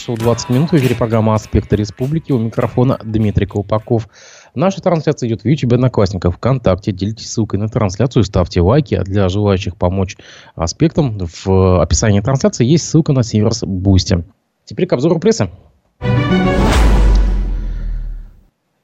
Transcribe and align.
эфире 0.00 0.16
9 0.16 0.16
часов 0.16 0.18
20 0.18 0.50
минут. 0.50 0.72
В 0.72 0.76
эфире 0.76 0.94
программа 0.94 1.34
«Аспекты 1.34 1.76
республики». 1.76 2.32
У 2.32 2.38
микрофона 2.38 2.98
Дмитрий 3.04 3.46
Колпаков. 3.46 4.08
Наша 4.54 4.80
трансляция 4.80 5.28
идет 5.28 5.42
в 5.42 5.44
YouTube, 5.46 5.74
Одноклассниках, 5.74 6.34
ВКонтакте. 6.34 6.92
Делитесь 6.92 7.30
ссылкой 7.30 7.60
на 7.60 7.68
трансляцию, 7.68 8.24
ставьте 8.24 8.60
лайки. 8.60 8.94
А 8.94 9.04
для 9.04 9.28
желающих 9.28 9.76
помочь 9.76 10.16
аспектам 10.54 11.18
в 11.18 11.82
описании 11.82 12.20
трансляции 12.20 12.64
есть 12.64 12.88
ссылка 12.88 13.12
на 13.12 13.22
сервис 13.22 13.62
Boosty. 13.62 14.24
Теперь 14.64 14.86
к 14.86 14.92
обзору 14.92 15.18
прессы. 15.18 15.50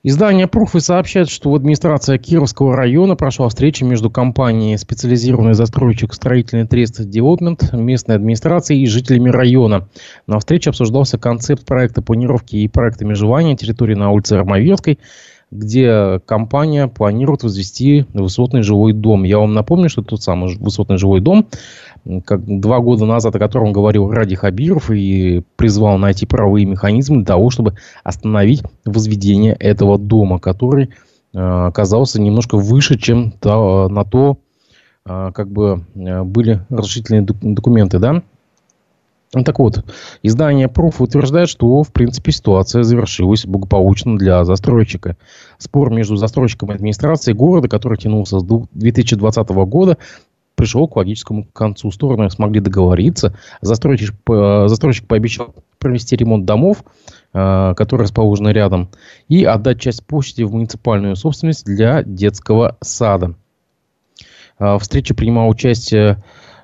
Издание 0.08 0.46
«Пруфы» 0.46 0.78
сообщает, 0.78 1.28
что 1.28 1.50
в 1.50 1.56
администрации 1.56 2.16
Кировского 2.16 2.76
района 2.76 3.16
прошла 3.16 3.48
встреча 3.48 3.84
между 3.84 4.08
компанией 4.08 4.76
«Специализированный 4.76 5.54
застройщик 5.54 6.14
строительный 6.14 6.64
трест 6.64 7.04
Девелопмент», 7.04 7.72
местной 7.72 8.14
администрацией 8.14 8.84
и 8.84 8.86
жителями 8.86 9.30
района. 9.30 9.88
На 10.28 10.38
встрече 10.38 10.70
обсуждался 10.70 11.18
концепт 11.18 11.64
проекта 11.64 12.02
планировки 12.02 12.54
и 12.54 12.68
проекта 12.68 13.04
межевания 13.04 13.56
территории 13.56 13.96
на 13.96 14.12
улице 14.12 14.34
Армавирской– 14.34 15.00
где 15.56 16.20
компания 16.26 16.88
планирует 16.88 17.42
возвести 17.42 18.06
высотный 18.12 18.62
жилой 18.62 18.92
дом. 18.92 19.24
Я 19.24 19.38
вам 19.38 19.54
напомню, 19.54 19.88
что 19.88 20.02
тот 20.02 20.22
самый 20.22 20.56
высотный 20.56 20.98
жилой 20.98 21.20
дом, 21.20 21.46
как 22.24 22.44
два 22.44 22.80
года 22.80 23.04
назад, 23.04 23.34
о 23.34 23.38
котором 23.38 23.72
говорил 23.72 24.10
Ради 24.10 24.36
Хабиров 24.36 24.90
и 24.90 25.42
призвал 25.56 25.98
найти 25.98 26.26
правовые 26.26 26.66
механизмы 26.66 27.18
для 27.18 27.26
того, 27.26 27.50
чтобы 27.50 27.74
остановить 28.04 28.62
возведение 28.84 29.54
этого 29.54 29.98
дома, 29.98 30.38
который 30.38 30.90
э, 31.34 31.38
оказался 31.38 32.20
немножко 32.20 32.56
выше, 32.56 32.98
чем 32.98 33.32
то, 33.32 33.88
на 33.88 34.04
то, 34.04 34.38
э, 35.04 35.30
как 35.34 35.50
бы 35.50 35.84
э, 35.94 36.22
были 36.22 36.60
разрешительные 36.68 37.22
документы, 37.22 37.98
да, 37.98 38.22
так 39.44 39.58
вот, 39.58 39.84
издание 40.22 40.68
Proof 40.68 40.96
утверждает, 40.98 41.48
что, 41.48 41.82
в 41.82 41.92
принципе, 41.92 42.32
ситуация 42.32 42.82
завершилась 42.82 43.46
благополучно 43.46 44.16
для 44.16 44.44
застройщика. 44.44 45.16
Спор 45.58 45.90
между 45.90 46.16
застройщиком 46.16 46.70
и 46.70 46.74
администрацией 46.74 47.36
города, 47.36 47.68
который 47.68 47.98
тянулся 47.98 48.38
с 48.40 48.44
2020 48.44 49.48
года, 49.48 49.98
пришел 50.56 50.88
к 50.88 50.96
логическому 50.96 51.44
концу. 51.44 51.90
Стороны 51.92 52.30
смогли 52.30 52.60
договориться. 52.60 53.36
Застройщик, 53.60 54.14
застройщик 54.26 55.06
пообещал 55.06 55.54
провести 55.78 56.16
ремонт 56.16 56.44
домов, 56.46 56.82
э, 57.32 57.74
которые 57.76 58.04
расположены 58.04 58.48
рядом, 58.48 58.88
и 59.28 59.44
отдать 59.44 59.80
часть 59.80 60.04
площади 60.04 60.42
в 60.42 60.52
муниципальную 60.52 61.14
собственность 61.14 61.64
для 61.66 62.02
детского 62.02 62.76
сада. 62.80 63.34
Э, 64.58 64.76
в 64.76 64.78
встрече 64.80 65.14
принимал 65.14 65.48
участие 65.48 66.22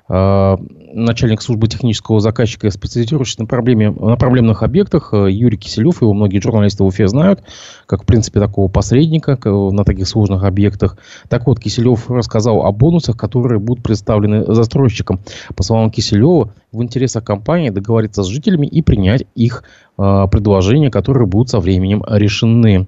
э, 0.09 0.57
начальник 0.93 1.41
службы 1.41 1.67
технического 1.67 2.19
заказчика, 2.19 2.69
специализирующийся 2.69 3.41
на, 3.41 3.47
проблеме, 3.47 3.91
на 3.91 4.15
проблемных 4.15 4.63
объектах, 4.63 5.13
э, 5.13 5.31
Юрий 5.31 5.57
Киселев, 5.57 6.01
его 6.01 6.13
многие 6.13 6.39
журналисты 6.39 6.83
в 6.83 6.87
Уфе 6.87 7.07
знают, 7.07 7.43
как, 7.85 8.03
в 8.03 8.05
принципе, 8.05 8.39
такого 8.39 8.67
посредника 8.67 9.37
на 9.43 9.83
таких 9.83 10.07
сложных 10.07 10.43
объектах. 10.43 10.97
Так 11.29 11.47
вот, 11.47 11.59
Киселев 11.59 12.09
рассказал 12.09 12.65
о 12.65 12.71
бонусах, 12.71 13.17
которые 13.17 13.59
будут 13.59 13.83
представлены 13.83 14.45
застройщикам. 14.53 15.19
По 15.55 15.63
словам 15.63 15.91
Киселева, 15.91 16.53
в 16.71 16.83
интересах 16.83 17.23
компании 17.23 17.69
договориться 17.69 18.23
с 18.23 18.27
жителями 18.27 18.67
и 18.67 18.81
принять 18.81 19.25
их 19.35 19.63
э, 19.97 20.27
предложения, 20.31 20.89
которые 20.89 21.27
будут 21.27 21.49
со 21.49 21.59
временем 21.59 22.03
решены. 22.07 22.87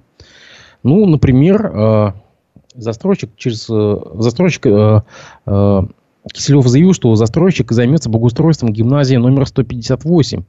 Ну, 0.82 1.06
например, 1.06 1.66
э, 1.66 2.12
застройщик 2.74 3.30
через 3.36 3.68
э, 3.70 3.96
застройщик 4.14 4.66
э, 4.66 5.02
э, 5.46 5.82
Киселев 6.32 6.66
заявил, 6.66 6.92
что 6.92 7.14
застройщик 7.14 7.72
займется 7.72 8.10
благоустройством 8.10 8.72
гимназии 8.72 9.16
номер 9.16 9.46
158. 9.46 10.42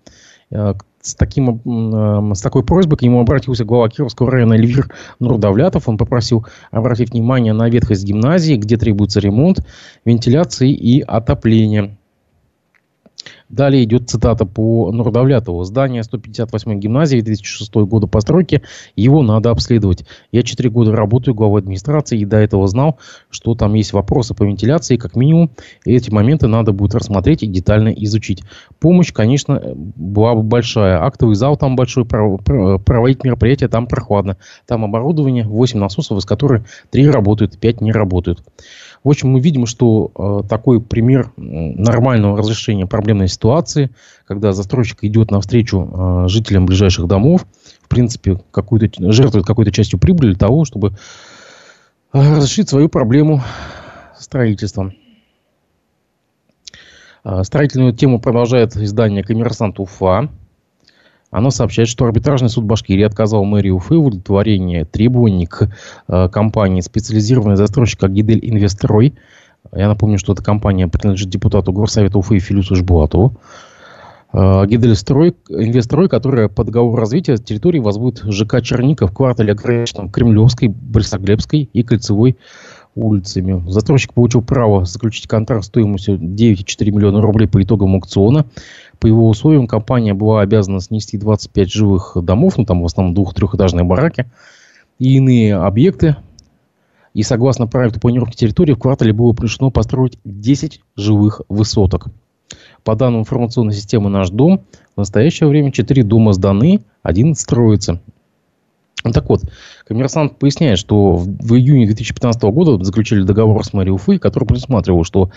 Э, 0.50 0.74
с, 1.02 1.16
таким, 1.16 1.62
э, 1.66 2.36
с 2.36 2.42
такой 2.42 2.64
просьбой 2.64 2.98
к 2.98 3.02
нему 3.02 3.22
обратился 3.22 3.66
глава 3.66 3.90
Кировского 3.90 4.32
района 4.32 4.54
Эльвир 4.54 4.90
Нурдавлятов. 5.20 5.88
Он 5.88 5.98
попросил 5.98 6.46
обратить 6.72 7.12
внимание 7.12 7.54
на 7.54 7.70
ветхость 7.70 8.04
гимназии, 8.04 8.56
где 8.56 8.78
требуется 8.78 9.20
ремонт, 9.20 9.66
вентиляции 10.06 10.72
и 10.72 11.02
отопление. 11.02 11.98
Далее 13.50 13.84
идет 13.84 14.10
цитата 14.10 14.46
по 14.46 14.92
Нурдавлятову. 14.92 15.64
Здание 15.64 16.02
158-й 16.02 16.76
гимназии 16.76 17.22
2006 17.22 17.74
года 17.76 18.08
постройки. 18.08 18.62
Его 18.96 19.22
надо 19.22 19.52
обследовать. 19.52 20.06
Я 20.32 20.44
4 20.44 20.70
года 20.70 20.92
работаю 20.92 21.34
главой 21.34 21.62
администрации 21.62 22.20
и 22.20 22.26
до 22.26 22.38
этого 22.38 22.68
знал, 22.68 23.00
что 23.30 23.56
там 23.56 23.74
есть 23.74 23.94
вопросы 23.94 24.34
по 24.34 24.44
вентиляции, 24.44 24.98
как 24.98 25.16
минимум. 25.16 25.52
Эти 25.86 26.12
моменты 26.12 26.48
надо 26.48 26.74
будет 26.74 26.96
рассмотреть 26.96 27.44
и 27.44 27.48
детально 27.48 27.90
изучить. 27.90 28.44
Помощь, 28.80 29.14
конечно, 29.14 29.62
была 29.76 30.36
бы 30.36 30.44
большая. 30.44 31.04
Актовый 31.04 31.36
зал 31.36 31.58
там 31.58 31.76
большой, 31.76 32.06
проводить 32.06 33.24
мероприятия 33.24 33.68
там 33.68 33.88
прохладно. 33.88 34.38
Там 34.66 34.84
оборудование, 34.84 35.46
8 35.46 35.80
насосов, 35.80 36.18
из 36.18 36.26
которых 36.26 36.64
3 36.92 37.10
работают, 37.10 37.58
5 37.58 37.82
не 37.82 37.92
работают. 37.92 38.44
В 39.04 39.10
общем, 39.10 39.30
мы 39.30 39.40
видим, 39.40 39.66
что 39.66 40.12
э, 40.16 40.48
такой 40.48 40.82
пример 40.82 41.32
нормального 41.38 42.38
разрешения 42.38 42.86
проблемной 42.86 43.28
ситуации, 43.28 43.92
когда 44.26 44.52
застройщик 44.52 45.04
идет 45.04 45.32
навстречу 45.32 45.90
э, 45.92 46.28
жителям 46.28 46.66
ближайших 46.66 47.08
домов, 47.08 47.46
в 47.82 47.88
принципе, 47.88 48.40
какую-то, 48.52 49.12
жертвует 49.12 49.46
какой-то 49.46 49.72
частью 49.72 50.00
прибыли 50.00 50.30
для 50.30 50.40
того, 50.40 50.66
чтобы 50.66 50.94
э, 52.14 52.36
разрешить 52.36 52.70
свою 52.70 52.90
проблему 52.90 53.42
строительства. 54.18 54.92
Э, 57.24 57.44
строительную 57.44 57.94
тему 57.94 58.20
продолжает 58.20 58.76
издание 58.76 59.24
«Коммерсант 59.24 59.80
Уфа». 59.80 60.30
Оно 61.30 61.52
сообщает, 61.52 61.90
что 61.90 62.06
арбитражный 62.06 62.50
суд 62.50 62.64
Башкирии 62.64 63.04
отказал 63.04 63.44
мэрии 63.44 63.70
Уфы 63.70 63.96
в 63.96 64.06
удовлетворении 64.06 64.84
требований 64.84 65.46
к 65.46 65.70
э, 66.08 66.30
компании 66.30 66.82
специализированный 66.82 67.58
застройщик 67.58 68.04
Агидель 68.04 68.40
Инвестрой. 68.42 69.14
Я 69.74 69.90
напомню, 69.90 70.18
что 70.18 70.34
эта 70.34 70.44
компания 70.44 70.88
принадлежит 70.88 71.30
депутату 71.30 71.74
Горсовета 71.74 72.18
Уфы 72.18 72.40
Филюсу 72.40 72.76
Жбуатову. 72.76 73.36
Э, 74.32 74.66
Гидельстрой, 74.68 75.36
инвестрой, 75.50 76.08
которая 76.08 76.48
по 76.48 76.64
договору 76.64 76.96
развития 76.96 77.38
территории 77.38 77.80
возводит 77.80 78.24
ЖК 78.26 78.62
Черника 78.62 79.08
в 79.08 79.14
квартале 79.14 79.52
ограниченном 79.52 80.10
Кремлевской, 80.10 80.70
Борисоглебской 80.70 81.70
и 81.74 81.84
Кольцевой 81.84 82.38
улицами. 82.98 83.64
Застройщик 83.70 84.14
получил 84.14 84.42
право 84.42 84.86
заключить 84.86 85.28
контракт 85.28 85.66
стоимостью 85.66 86.18
9,4 86.18 86.92
миллиона 86.92 87.22
рублей 87.22 87.48
по 87.48 87.62
итогам 87.62 87.94
аукциона. 87.94 88.46
По 89.00 89.08
его 89.08 89.28
условиям 89.30 89.68
компания 89.68 90.14
была 90.14 90.42
обязана 90.42 90.80
снести 90.82 91.18
25 91.18 91.72
живых 91.72 92.18
домов, 92.22 92.58
ну 92.58 92.66
там 92.66 92.82
в 92.82 92.86
основном 92.86 93.14
двух-трехэтажные 93.14 93.84
бараки 93.84 94.26
и 94.98 95.18
иные 95.18 95.56
объекты. 95.56 96.16
И 97.14 97.24
согласно 97.24 97.68
проекту 97.68 98.00
планировки 98.00 98.36
территории 98.36 98.74
в 98.74 98.80
квартале 98.80 99.14
было 99.14 99.36
решено 99.40 99.70
построить 99.70 100.20
10 100.24 100.82
живых 100.96 101.42
высоток. 101.50 102.08
По 102.84 102.96
данным 102.96 103.22
информационной 103.22 103.74
системы 103.74 104.10
«Наш 104.10 104.30
дом», 104.30 104.62
в 104.96 105.00
настоящее 105.00 105.50
время 105.50 105.72
4 105.72 106.04
дома 106.04 106.34
сданы, 106.34 106.82
один 107.04 107.36
строится. 107.36 108.02
Ну, 109.08 109.14
так 109.14 109.30
вот, 109.30 109.42
коммерсант 109.86 110.38
поясняет, 110.38 110.78
что 110.78 111.14
в, 111.16 111.26
в 111.26 111.56
июне 111.56 111.86
2015 111.86 112.42
года 112.44 112.84
заключили 112.84 113.24
договор 113.24 113.64
с 113.64 113.72
мэрией 113.72 113.94
Уфы, 113.94 114.20
который 114.20 114.46
предусматривал, 114.46 115.06
что 115.06 115.32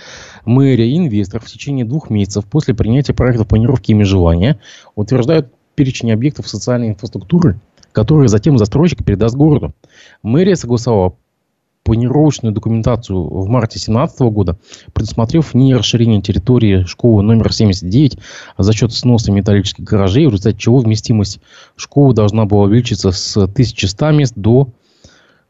мэрия 0.45 0.91
и 0.91 0.97
инвестор 0.97 1.41
в 1.41 1.47
течение 1.47 1.85
двух 1.85 2.11
месяцев 2.11 2.45
после 2.47 2.75
принятия 2.75 3.15
проекта 3.15 3.45
планировки 3.45 3.93
и 3.93 3.95
межевания 3.95 4.59
утверждают 4.97 5.53
перечень 5.77 6.13
объектов 6.13 6.49
социальной 6.49 6.89
инфраструктуры, 6.89 7.61
которые 7.93 8.29
затем 8.29 8.59
застройщик 8.59 9.05
передаст 9.05 9.37
городу. 9.37 9.73
Мэрия 10.23 10.57
согласовала 10.57 11.15
планировочную 11.83 12.53
документацию 12.53 13.23
в 13.23 13.49
марте 13.49 13.75
2017 13.75 14.21
года, 14.21 14.59
предусмотрев 14.93 15.55
не 15.55 15.75
расширение 15.75 16.21
территории 16.21 16.85
школы 16.85 17.23
номер 17.23 17.53
79 17.53 18.19
за 18.59 18.73
счет 18.73 18.93
сноса 18.93 19.33
металлических 19.33 19.85
гаражей, 19.85 20.27
в 20.27 20.31
результате 20.31 20.59
чего 20.59 20.79
вместимость 20.79 21.41
школы 21.77 22.15
должна 22.15 22.45
была 22.45 22.65
увеличиться 22.65 23.13
с 23.13 23.37
1100 23.37 24.11
мест 24.13 24.35
до, 24.37 24.69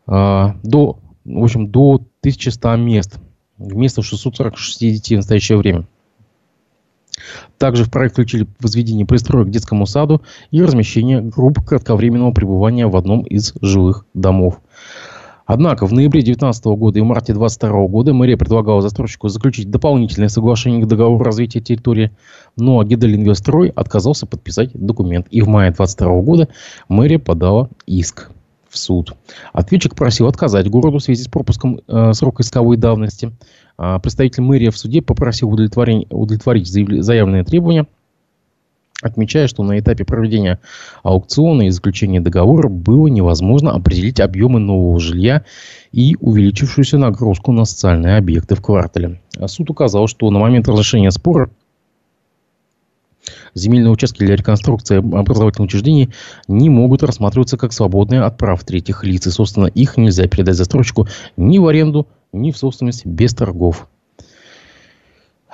э, 0.06 0.47
до, 0.62 0.99
в 1.25 1.43
общем, 1.43 1.69
до 1.71 2.00
1100 2.21 2.76
мест 2.76 3.19
вместо 3.59 4.03
646 4.03 4.81
детей 4.81 5.17
в 5.17 5.19
настоящее 5.19 5.59
время. 5.59 5.87
Также 7.59 7.85
в 7.85 7.91
проект 7.91 8.15
включили 8.15 8.47
возведение 8.61 9.06
пристроек 9.06 9.49
к 9.49 9.50
детскому 9.50 9.87
саду 9.87 10.23
и 10.50 10.62
размещение 10.62 11.21
групп 11.21 11.62
кратковременного 11.65 12.33
пребывания 12.33 12.87
в 12.87 12.97
одном 12.97 13.23
из 13.23 13.53
жилых 13.61 14.06
домов. 14.15 14.61
Однако 15.52 15.85
в 15.85 15.93
ноябре 15.93 16.20
2019 16.20 16.64
года 16.79 17.00
и 17.00 17.02
марте 17.02 17.32
2022 17.32 17.88
года 17.88 18.14
мэрия 18.14 18.37
предлагала 18.37 18.81
застройщику 18.82 19.26
заключить 19.26 19.69
дополнительное 19.69 20.29
соглашение 20.29 20.81
к 20.81 20.87
договору 20.87 21.25
развития 21.25 21.61
территории, 21.61 22.12
но 22.56 22.85
Гидель 22.85 23.17
Инвестрой 23.17 23.70
отказался 23.70 24.26
подписать 24.26 24.70
документ. 24.75 25.26
И 25.32 25.43
в 25.43 25.49
мае 25.49 25.73
2022 25.73 26.20
года 26.23 26.49
мэрия 26.88 27.19
подала 27.19 27.69
иск 27.85 28.31
в 28.69 28.79
суд. 28.79 29.14
Ответчик 29.52 29.97
просил 29.97 30.29
отказать 30.29 30.70
городу 30.70 30.99
в 30.99 31.02
связи 31.02 31.25
с 31.25 31.26
пропуском 31.26 31.81
э, 31.88 32.12
срока 32.12 32.44
исковой 32.44 32.76
давности. 32.76 33.32
А 33.76 33.99
представитель 33.99 34.44
мэрии 34.44 34.69
в 34.69 34.79
суде 34.79 35.02
попросил 35.02 35.50
удовлетворить 35.50 36.69
заявленные 36.69 37.43
требования– 37.43 37.88
отмечая, 39.02 39.47
что 39.47 39.62
на 39.62 39.79
этапе 39.79 40.05
проведения 40.05 40.61
аукциона 41.02 41.62
и 41.62 41.70
заключения 41.70 42.20
договора 42.20 42.69
было 42.69 43.06
невозможно 43.08 43.73
определить 43.73 44.20
объемы 44.20 44.61
нового 44.61 44.99
жилья 45.00 45.44
и 45.93 46.17
увеличившуюся 46.20 46.99
нагрузку 46.99 47.52
на 47.52 47.64
социальные 47.64 48.17
объекты 48.17 48.55
в 48.55 48.62
квартале. 48.62 49.20
Суд 49.47 49.70
указал, 49.70 50.06
что 50.06 50.31
на 50.31 50.38
момент 50.38 50.69
разрешения 50.69 51.11
спора 51.11 51.50
земельные 53.55 53.91
участки 53.91 54.25
для 54.25 54.37
реконструкции 54.37 54.99
образовательных 54.99 55.69
учреждений 55.69 56.11
не 56.49 56.69
могут 56.69 57.02
рассматриваться 57.02 57.56
как 57.56 57.73
свободные 57.73 58.23
от 58.23 58.37
прав 58.38 58.64
третьих 58.64 59.05
лиц. 59.05 59.26
И, 59.26 59.31
собственно, 59.31 59.67
их 59.67 59.97
нельзя 59.97 60.26
передать 60.26 60.56
застройщику 60.56 61.08
ни 61.37 61.58
в 61.58 61.67
аренду, 61.67 62.06
ни 62.32 62.50
в 62.50 62.56
собственность 62.56 63.06
без 63.06 63.35
торгов. 63.35 63.88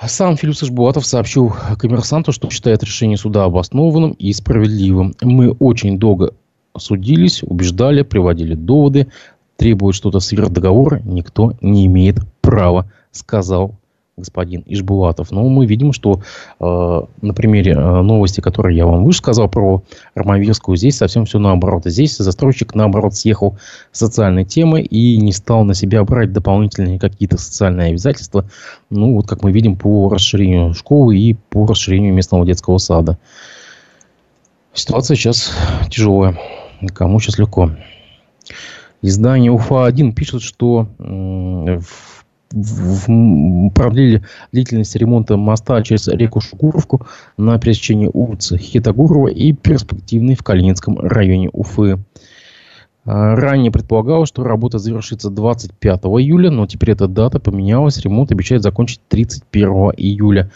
Сам 0.05 0.37
Филипп 0.37 0.55
Сашбуатов 0.55 1.05
сообщил 1.05 1.53
коммерсанту, 1.79 2.31
что 2.31 2.49
считает 2.49 2.83
решение 2.83 3.17
суда 3.17 3.45
обоснованным 3.45 4.11
и 4.11 4.31
справедливым. 4.31 5.15
Мы 5.21 5.51
очень 5.51 5.97
долго 5.97 6.33
судились, 6.77 7.41
убеждали, 7.41 8.03
приводили 8.03 8.53
доводы, 8.53 9.07
требовать 9.55 9.95
что-то 9.95 10.19
сверх 10.19 10.49
договора 10.49 11.01
никто 11.03 11.53
не 11.61 11.87
имеет 11.87 12.19
права, 12.41 12.91
сказал 13.11 13.75
господин 14.17 14.63
Ишбулатов. 14.65 15.31
Но 15.31 15.47
мы 15.47 15.67
видим, 15.67 15.93
что 15.93 16.21
э, 16.59 17.01
на 17.21 17.33
примере 17.35 17.73
э, 17.73 18.01
новости, 18.01 18.41
которые 18.41 18.75
я 18.75 18.87
вам 18.87 19.05
выше 19.05 19.19
сказал 19.19 19.47
про 19.47 19.83
Армавирскую, 20.15 20.75
здесь 20.75 20.97
совсем 20.97 21.25
все 21.25 21.37
наоборот. 21.37 21.83
Здесь 21.85 22.17
застройщик, 22.17 22.73
наоборот, 22.73 23.15
съехал 23.15 23.57
с 23.91 23.99
социальной 23.99 24.43
темы 24.43 24.81
и 24.81 25.17
не 25.17 25.31
стал 25.31 25.63
на 25.65 25.75
себя 25.75 26.03
брать 26.03 26.33
дополнительные 26.33 26.97
какие-то 26.97 27.37
социальные 27.37 27.89
обязательства. 27.89 28.45
Ну, 28.89 29.13
вот 29.13 29.27
как 29.27 29.43
мы 29.43 29.51
видим 29.51 29.75
по 29.75 30.09
расширению 30.09 30.73
школы 30.73 31.15
и 31.15 31.35
по 31.51 31.67
расширению 31.67 32.13
местного 32.13 32.43
детского 32.43 32.79
сада. 32.79 33.19
Ситуация 34.73 35.15
сейчас 35.15 35.51
тяжелая. 35.89 36.39
Кому 36.93 37.19
сейчас 37.19 37.37
легко. 37.37 37.71
Издание 39.03 39.51
УФА-1 39.51 40.13
пишет, 40.13 40.41
что 40.41 40.87
в 40.97 42.16
продлили 42.49 44.23
длительность 44.51 44.95
ремонта 44.95 45.37
моста 45.37 45.81
через 45.83 46.07
реку 46.07 46.39
Шукуровку 46.39 47.05
на 47.37 47.59
пересечении 47.59 48.09
улицы 48.11 48.57
Хитогурова 48.57 49.27
и 49.27 49.53
перспективной 49.53 50.35
в 50.35 50.43
Калининском 50.43 50.99
районе 50.99 51.49
Уфы. 51.51 51.99
А, 53.05 53.35
ранее 53.35 53.71
предполагалось, 53.71 54.29
что 54.29 54.43
работа 54.43 54.79
завершится 54.79 55.29
25 55.29 55.99
июля, 56.19 56.51
но 56.51 56.67
теперь 56.67 56.91
эта 56.91 57.07
дата 57.07 57.39
поменялась. 57.39 57.99
Ремонт 57.99 58.31
обещает 58.31 58.63
закончить 58.63 59.01
31 59.07 59.69
июля. 59.97 60.51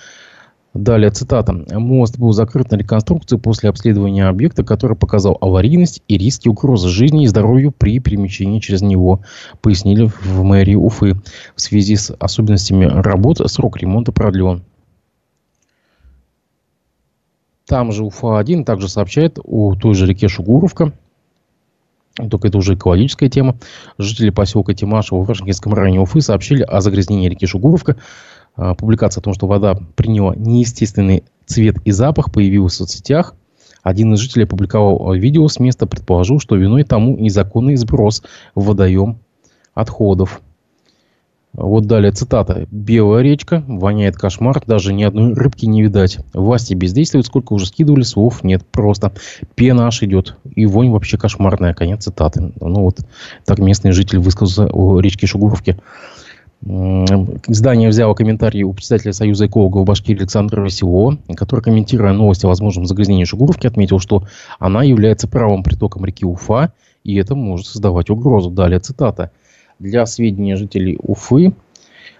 Далее 0.73 1.12
цитата. 1.12 1.51
Мост 1.71 2.18
был 2.18 2.31
закрыт 2.31 2.71
на 2.71 2.77
реконструкцию 2.77 3.39
после 3.39 3.69
обследования 3.69 4.27
объекта, 4.27 4.63
который 4.63 4.95
показал 4.95 5.38
аварийность 5.41 6.01
и 6.07 6.18
риски 6.18 6.47
угрозы 6.47 6.88
жизни 6.88 7.25
и 7.25 7.27
здоровью 7.27 7.73
при 7.77 8.00
перемещении 8.00 8.59
через 8.59 8.81
него, 8.81 9.19
пояснили 9.62 10.06
в 10.06 10.44
мэрии 10.44 10.75
Уфы. 10.75 11.15
В 11.56 11.62
связи 11.62 11.97
с 11.97 12.15
особенностями 12.18 12.85
работы 12.85 13.45
срок 13.50 13.77
ремонта 13.77 14.13
продлен. 14.13 14.63
Там 17.65 17.91
же 17.91 18.06
Уфа-1 18.06 18.63
также 18.63 18.88
сообщает 18.88 19.39
о 19.44 19.75
той 19.75 19.94
же 19.94 20.06
реке 20.06 20.29
Шугуровка, 20.29 20.94
только 22.29 22.50
это 22.50 22.57
уже 22.57 22.74
экологическая 22.74 23.29
тема. 23.29 23.57
Жители 23.97 24.29
поселка 24.29 24.74
Тимашево 24.74 25.19
в 25.21 25.27
Вашингтонском 25.27 25.74
районе 25.74 26.01
Уфы 26.01 26.21
сообщили 26.21 26.63
о 26.63 26.81
загрязнении 26.81 27.29
реки 27.29 27.45
Шугуровка 27.45 27.97
публикация 28.78 29.22
о 29.22 29.24
том, 29.24 29.34
что 29.34 29.48
вода 29.48 29.78
приняла 29.96 30.36
неестественный 30.36 31.24
цвет 31.46 31.78
и 31.86 31.92
запах, 31.92 32.31
появилась 32.31 32.74
в 32.74 32.78
соцсетях. 32.78 33.36
Один 33.84 34.13
из 34.13 34.19
жителей 34.19 34.44
опубликовал 34.44 35.13
видео 35.13 35.48
с 35.48 35.60
места, 35.60 35.88
предположил, 35.88 36.40
что 36.40 36.56
виной 36.56 36.84
тому 36.84 37.18
незаконный 37.18 37.75
сброс 37.75 38.22
в 38.54 38.66
водоем 38.66 39.19
отходов. 39.74 40.42
Вот 41.54 41.86
далее 41.86 42.13
цитата. 42.13 42.66
«Белая 42.72 43.24
речка, 43.24 43.62
воняет 43.68 44.16
кошмар, 44.16 44.63
даже 44.66 44.94
ни 44.94 45.04
одной 45.04 45.34
рыбки 45.34 45.66
не 45.66 45.81
видать. 45.81 46.19
Власти 46.34 46.74
бездействуют, 46.74 47.25
сколько 47.25 47.52
уже 47.52 47.66
скидывали, 47.66 48.04
слов 48.04 48.44
нет. 48.44 48.66
Просто 48.72 49.12
пена 49.56 49.88
аж 49.88 50.02
идет. 50.02 50.38
И 50.56 50.66
вонь 50.66 50.92
вообще 50.92 51.18
кошмарная». 51.18 51.74
Конец 51.74 52.06
цитаты. 52.06 52.54
Ну 52.62 52.81
вот 52.81 53.00
так 53.46 53.60
местный 53.60 53.92
житель 53.92 54.19
высказался 54.19 54.68
о 54.72 55.02
речке 55.02 55.28
Шугуровке. 55.28 55.78
Издание 56.63 57.90
взяло 57.90 58.13
комментарий 58.13 58.62
у 58.62 58.74
председателя 58.74 59.13
Союза 59.13 59.48
экологов 59.48 59.84
Башкирии 59.84 60.19
Александра 60.19 60.62
Василова, 60.62 61.18
который, 61.36 61.62
комментируя 61.62 62.13
новости 62.13 62.46
о 62.46 62.50
возможном 62.50 62.86
загрязнении 62.86 63.25
Шугуровки, 63.25 63.66
отметил, 63.66 63.98
что 63.98 64.25
она 64.60 64.84
является 64.84 65.28
правым 65.28 65.63
притоком 65.63 66.06
реки 66.06 66.24
Уфа, 66.24 66.72
и 67.04 67.16
это 67.16 67.34
может 67.34 67.66
создавать 67.66 68.12
угрозу. 68.12 68.52
Далее 68.52 68.80
цитата. 68.80 69.31
Для 69.80 70.06
сведения 70.06 70.56
жителей 70.56 71.00
Уфы, 71.02 71.48
э, 71.48 71.52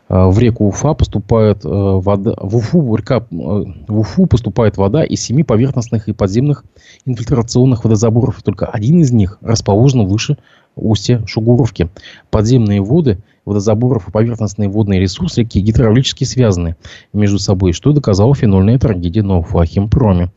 в 0.10 0.40
реку 0.40 0.66
Уфа 0.66 0.96
поступает 0.96 1.64
э, 1.64 1.70
вода, 1.70 2.34
в 2.42 2.56
Уфу, 2.56 2.96
река, 2.96 3.18
э, 3.18 3.24
в 3.30 4.00
Уфу 4.00 4.26
поступает 4.26 4.76
вода 4.78 5.04
из 5.04 5.22
семи 5.22 5.44
поверхностных 5.44 6.08
и 6.08 6.14
подземных 6.14 6.66
инфильтрационных 7.06 7.84
водозаборов, 7.84 8.42
только 8.42 8.66
один 8.66 9.02
из 9.02 9.12
них 9.12 9.38
расположен 9.42 10.08
выше 10.08 10.40
устья 10.76 11.24
Шугуровки. 11.28 11.92
Подземные 12.32 12.82
воды– 12.82 13.20
водозаборов 13.46 14.08
и 14.08 14.12
поверхностные 14.12 14.70
водные 14.70 15.00
ресурсы 15.00 15.42
реки 15.42 15.60
гидравлически 15.60 16.24
связаны 16.24 16.76
между 17.14 17.40
собой, 17.40 17.74
что 17.74 17.92
доказала 17.92 18.36
фенольная 18.36 18.78
трагедия 18.80 19.24
на 19.24 19.40
Уфахимпроме. 19.40 20.32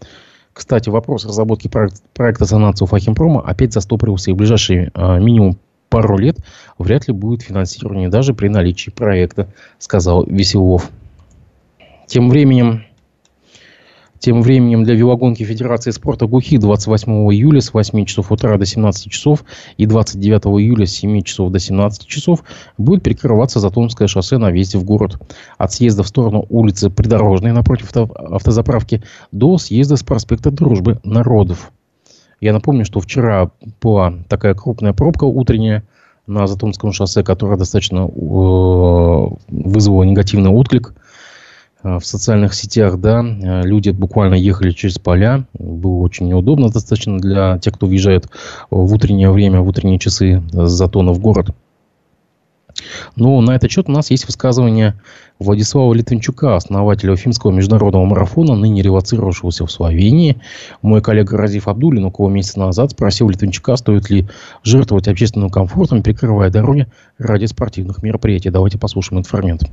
Кстати, 0.53 0.89
вопрос 0.89 1.27
разработки 1.27 1.69
проекта, 1.69 2.01
проекта 2.15 2.47
санации 2.47 2.85
Уфахимпрома 2.85 3.41
опять 3.41 3.73
застопорился, 3.73 4.31
и 4.31 4.35
в 4.35 4.37
ближайшие 4.37 4.91
а, 4.95 5.19
минимум 5.19 5.59
пару 5.89 6.17
лет 6.17 6.39
вряд 6.79 7.09
ли 7.09 7.15
будет 7.15 7.43
финансирование 7.43 8.09
даже 8.09 8.35
при 8.35 8.49
наличии 8.49 8.91
проекта, 8.91 9.49
сказал 9.79 10.25
Веселов. 10.25 10.91
Тем 12.07 12.29
временем 12.29 12.85
тем 14.25 14.41
временем 14.41 14.85
для 14.85 14.95
велогонки 14.95 15.43
Федерации 15.43 15.91
спорта 15.91 16.27
глухих 16.27 16.59
28 16.59 17.13
июля 17.35 17.61
с 17.61 17.75
8 17.75 18.07
часов 18.07 18.33
утра 18.33 18.57
до 18.57 18.65
17 18.65 19.13
часов 19.13 19.45
и 19.77 19.85
29 19.85 20.47
июля 20.63 20.87
с 20.87 20.93
7 20.93 21.21
часов 21.21 21.53
до 21.53 21.59
17 21.59 22.07
часов 22.07 22.43
будет 22.79 23.03
перекрываться 23.03 23.61
Затонское 23.61 24.09
шоссе 24.09 24.39
на 24.39 24.49
въезде 24.49 24.79
в 24.79 24.85
город. 24.85 25.19
От 25.59 25.75
съезда 25.75 26.05
в 26.05 26.09
сторону 26.09 26.47
улицы 26.49 26.89
Придорожной 26.89 27.53
напротив 27.53 27.91
автозаправки 27.95 29.03
до 29.31 29.59
съезда 29.59 29.97
с 29.97 30.03
проспекта 30.03 30.51
Дружбы 30.51 31.01
Народов. 31.05 31.71
Я 32.41 32.55
напомню, 32.55 32.87
что 32.87 33.01
вчера 33.01 33.51
была 33.83 34.15
такая 34.31 34.55
крупная 34.55 34.95
пробка 34.95 35.25
утренняя 35.25 35.85
на 36.27 36.47
Затонском 36.47 36.93
шоссе, 36.93 37.23
которая 37.23 37.59
достаточно 37.59 38.07
э, 38.07 39.29
вызвала 39.51 40.05
негативный 40.05 40.49
отклик 40.49 40.95
в 41.85 42.01
социальных 42.01 42.55
сетях, 42.55 42.99
да, 42.99 43.23
э, 43.23 43.63
люди 43.63 43.91
буквально 43.91 44.35
ехали 44.35 44.71
через 44.71 44.99
поля, 44.99 45.45
было 45.53 45.99
очень 45.99 46.29
неудобно 46.29 46.71
достаточно 46.71 47.19
для 47.19 47.59
тех, 47.59 47.75
кто 47.75 47.87
въезжает 47.87 48.29
в 48.71 48.93
утреннее 48.93 49.31
время, 49.31 49.61
в 49.61 49.69
утренние 49.69 49.99
часы 49.99 50.43
с 50.53 50.71
Затона 50.71 51.13
в 51.13 51.19
город. 51.19 51.55
Но 53.17 53.41
на 53.41 53.55
этот 53.55 53.71
счет 53.71 53.89
у 53.89 53.93
нас 53.93 54.11
есть 54.11 54.27
высказывание 54.27 54.95
Владислава 55.39 55.93
Литвинчука, 55.95 56.57
основателя 56.57 57.13
Уфимского 57.13 57.51
международного 57.51 58.05
марафона, 58.05 58.55
ныне 58.55 58.83
релацировавшегося 58.83 59.67
в 59.67 59.71
Словении. 59.71 60.41
Мой 60.83 61.01
коллега 61.01 61.37
Разив 61.37 61.69
Абдулин 61.69 62.05
около 62.05 62.31
месяца 62.31 62.61
назад 62.61 62.93
спросил 62.93 63.29
Литвинчука, 63.29 63.77
стоит 63.77 64.11
ли 64.11 64.27
жертвовать 64.63 65.09
общественным 65.09 65.51
комфортом, 65.51 66.03
прикрывая 66.03 66.51
дороги 66.51 66.87
ради 67.19 67.45
спортивных 67.45 68.03
мероприятий. 68.03 68.51
Давайте 68.51 68.79
послушаем 68.79 69.23
фрагмент. 69.23 69.71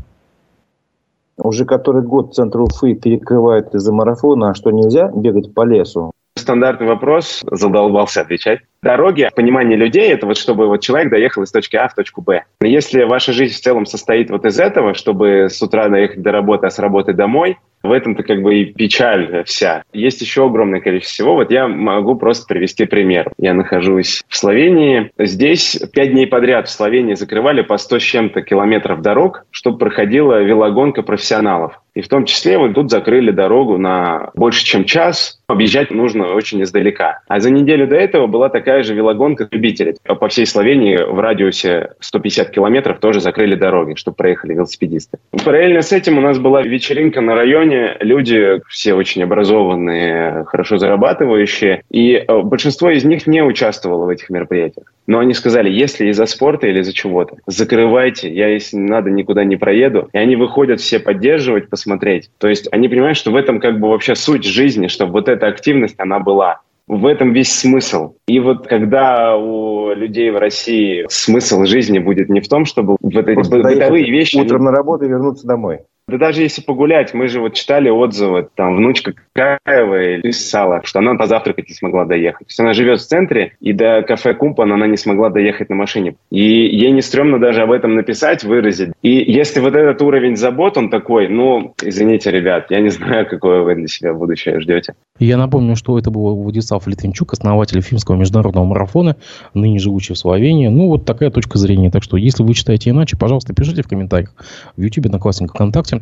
Уже 1.43 1.65
который 1.65 2.03
год 2.03 2.35
центр 2.35 2.61
Уфы 2.61 2.93
перекрывает 2.93 3.73
из-за 3.73 3.91
марафона, 3.91 4.51
а 4.51 4.53
что 4.53 4.69
нельзя 4.69 5.09
бегать 5.13 5.53
по 5.53 5.65
лесу? 5.65 6.11
Стандартный 6.35 6.87
вопрос, 6.87 7.41
задолбался 7.49 8.21
отвечать. 8.21 8.59
Дороги, 8.83 9.29
понимание 9.35 9.77
людей, 9.77 10.11
это 10.11 10.25
вот 10.25 10.37
чтобы 10.37 10.65
вот 10.67 10.81
человек 10.81 11.11
доехал 11.11 11.43
из 11.43 11.51
точки 11.51 11.75
А 11.75 11.87
в 11.87 11.93
точку 11.93 12.23
Б. 12.23 12.45
Если 12.61 13.03
ваша 13.03 13.31
жизнь 13.31 13.53
в 13.53 13.61
целом 13.61 13.85
состоит 13.85 14.31
вот 14.31 14.43
из 14.43 14.59
этого, 14.59 14.95
чтобы 14.95 15.49
с 15.51 15.61
утра 15.61 15.87
доехать 15.87 16.23
до 16.23 16.31
работы, 16.31 16.65
а 16.65 16.71
с 16.71 16.79
работы 16.79 17.13
домой, 17.13 17.57
в 17.83 17.91
этом-то 17.91 18.23
как 18.23 18.41
бы 18.41 18.55
и 18.55 18.65
печаль 18.65 19.43
вся. 19.45 19.83
Есть 19.93 20.21
еще 20.21 20.45
огромное 20.45 20.81
количество 20.81 21.11
всего. 21.13 21.35
Вот 21.35 21.51
я 21.51 21.67
могу 21.67 22.15
просто 22.15 22.45
привести 22.47 22.85
пример. 22.85 23.31
Я 23.37 23.53
нахожусь 23.53 24.23
в 24.27 24.37
Словении. 24.37 25.11
Здесь 25.17 25.81
пять 25.93 26.11
дней 26.11 26.27
подряд 26.27 26.67
в 26.67 26.71
Словении 26.71 27.15
закрывали 27.15 27.61
по 27.61 27.77
100 27.77 27.99
с 27.99 28.03
чем-то 28.03 28.41
километров 28.43 29.01
дорог, 29.01 29.45
чтобы 29.49 29.77
проходила 29.77 30.41
велогонка 30.41 31.01
профессионалов. 31.01 31.81
И 31.93 32.01
в 32.01 32.07
том 32.07 32.25
числе 32.25 32.57
вот 32.57 32.73
тут 32.73 32.89
закрыли 32.89 33.31
дорогу 33.31 33.77
на 33.77 34.31
больше, 34.33 34.63
чем 34.63 34.85
час. 34.85 35.41
Объезжать 35.47 35.91
нужно 35.91 36.33
очень 36.33 36.61
издалека. 36.63 37.19
А 37.27 37.39
за 37.39 37.49
неделю 37.51 37.87
до 37.87 37.95
этого 37.95 38.27
была 38.27 38.47
такая 38.47 38.70
же 38.83 38.93
велогонка 38.93 39.47
любителей. 39.51 39.95
По 40.03 40.27
всей 40.27 40.45
Словении 40.45 40.97
в 40.97 41.19
радиусе 41.19 41.91
150 41.99 42.51
километров 42.51 42.99
тоже 42.99 43.21
закрыли 43.21 43.55
дороги, 43.55 43.95
чтобы 43.95 44.15
проехали 44.15 44.53
велосипедисты. 44.53 45.19
Параллельно 45.45 45.81
с 45.81 45.91
этим 45.91 46.17
у 46.17 46.21
нас 46.21 46.39
была 46.39 46.61
вечеринка 46.61 47.21
на 47.21 47.35
районе. 47.35 47.97
Люди 47.99 48.61
все 48.69 48.93
очень 48.93 49.23
образованные, 49.23 50.45
хорошо 50.45 50.77
зарабатывающие. 50.77 51.83
И 51.89 52.13
э, 52.13 52.41
большинство 52.41 52.89
из 52.89 53.03
них 53.03 53.27
не 53.27 53.43
участвовало 53.43 54.05
в 54.05 54.09
этих 54.09 54.29
мероприятиях. 54.29 54.87
Но 55.07 55.19
они 55.19 55.33
сказали, 55.33 55.69
если 55.69 56.07
из-за 56.07 56.25
спорта 56.25 56.67
или 56.67 56.79
из-за 56.79 56.93
чего-то, 56.93 57.35
закрывайте, 57.47 58.31
я, 58.33 58.47
если 58.47 58.77
надо, 58.77 59.09
никуда 59.09 59.43
не 59.43 59.57
проеду. 59.57 60.09
И 60.13 60.17
они 60.17 60.35
выходят 60.35 60.79
все 60.79 60.99
поддерживать, 60.99 61.69
посмотреть. 61.69 62.29
То 62.37 62.47
есть 62.47 62.67
они 62.71 62.87
понимают, 62.87 63.17
что 63.17 63.31
в 63.31 63.35
этом 63.35 63.59
как 63.59 63.79
бы 63.79 63.89
вообще 63.89 64.15
суть 64.15 64.45
жизни, 64.45 64.87
чтобы 64.87 65.13
вот 65.13 65.27
эта 65.27 65.47
активность, 65.47 65.95
она 65.97 66.19
была. 66.19 66.61
В 66.91 67.05
этом 67.05 67.31
весь 67.31 67.53
смысл. 67.53 68.15
И 68.27 68.41
вот 68.41 68.67
когда 68.67 69.37
у 69.37 69.93
людей 69.93 70.29
в 70.29 70.37
России 70.37 71.05
смысл 71.07 71.63
жизни 71.63 71.99
будет 71.99 72.27
не 72.27 72.41
в 72.41 72.49
том, 72.49 72.65
чтобы 72.65 72.97
вот 72.99 73.27
эти 73.29 73.49
бытовые 73.49 74.11
вещи... 74.11 74.35
Утром 74.35 74.65
на 74.65 74.71
работу 74.71 75.05
и 75.05 75.07
вернуться 75.07 75.47
домой. 75.47 75.83
Да 76.11 76.17
даже 76.17 76.41
если 76.41 76.61
погулять, 76.61 77.13
мы 77.13 77.29
же 77.29 77.39
вот 77.39 77.53
читали 77.53 77.89
отзывы, 77.89 78.49
там, 78.55 78.75
внучка 78.75 79.13
Каева 79.31 80.21
писала, 80.21 80.81
что 80.83 80.99
она 80.99 81.15
позавтракать 81.15 81.69
не 81.69 81.73
смогла 81.73 82.03
доехать. 82.03 82.47
То 82.47 82.49
есть 82.49 82.59
она 82.59 82.73
живет 82.73 82.99
в 82.99 83.07
центре, 83.07 83.53
и 83.61 83.71
до 83.71 84.01
кафе 84.01 84.33
Кумпан 84.33 84.73
она 84.73 84.87
не 84.87 84.97
смогла 84.97 85.29
доехать 85.29 85.69
на 85.69 85.75
машине. 85.75 86.15
И 86.29 86.41
ей 86.41 86.91
не 86.91 87.01
стрёмно 87.01 87.39
даже 87.39 87.61
об 87.61 87.71
этом 87.71 87.95
написать, 87.95 88.43
выразить. 88.43 88.89
И 89.01 89.09
если 89.31 89.61
вот 89.61 89.73
этот 89.73 90.01
уровень 90.01 90.35
забот, 90.35 90.77
он 90.77 90.89
такой, 90.89 91.29
ну, 91.29 91.75
извините, 91.81 92.29
ребят, 92.29 92.65
я 92.69 92.81
не 92.81 92.89
знаю, 92.89 93.25
какое 93.25 93.61
вы 93.61 93.75
для 93.75 93.87
себя 93.87 94.13
будущее 94.13 94.59
ждете. 94.59 94.93
Я 95.17 95.37
напомню, 95.37 95.77
что 95.77 95.97
это 95.97 96.11
был 96.11 96.35
Владислав 96.35 96.85
Литвинчук, 96.87 97.31
основатель 97.31 97.79
Финского 97.81 98.17
международного 98.17 98.65
марафона, 98.65 99.15
ныне 99.53 99.79
живущий 99.79 100.13
в 100.13 100.17
Словении. 100.17 100.67
Ну, 100.67 100.87
вот 100.87 101.05
такая 101.05 101.29
точка 101.31 101.57
зрения. 101.57 101.89
Так 101.89 102.03
что, 102.03 102.17
если 102.17 102.43
вы 102.43 102.53
читаете 102.53 102.89
иначе, 102.89 103.15
пожалуйста, 103.17 103.53
пишите 103.53 103.81
в 103.81 103.87
комментариях 103.87 104.33
в 104.75 104.81
YouTube, 104.81 105.05
на 105.05 105.19
Классниках, 105.19 105.55
ВКонтакте. 105.55 106.00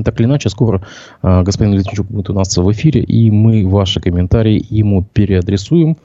Так 0.00 0.18
или 0.20 0.26
иначе, 0.26 0.48
скоро 0.48 0.82
э, 1.22 1.42
господин 1.42 1.74
Литвинчук 1.74 2.06
будет 2.06 2.30
у 2.30 2.32
нас 2.32 2.56
в 2.56 2.72
эфире, 2.72 3.02
и 3.02 3.30
мы 3.30 3.66
ваши 3.66 4.00
комментарии 4.00 4.64
ему 4.70 5.04
переадресуем. 5.04 5.96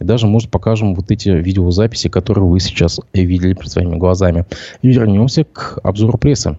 И 0.00 0.04
даже, 0.04 0.26
может, 0.26 0.50
покажем 0.50 0.94
вот 0.94 1.10
эти 1.10 1.28
видеозаписи, 1.28 2.08
которые 2.08 2.48
вы 2.48 2.60
сейчас 2.60 3.00
видели 3.12 3.54
перед 3.54 3.70
своими 3.70 3.96
глазами. 3.96 4.46
И 4.82 4.88
вернемся 4.88 5.44
к 5.44 5.78
обзору 5.82 6.18
прессы. 6.18 6.58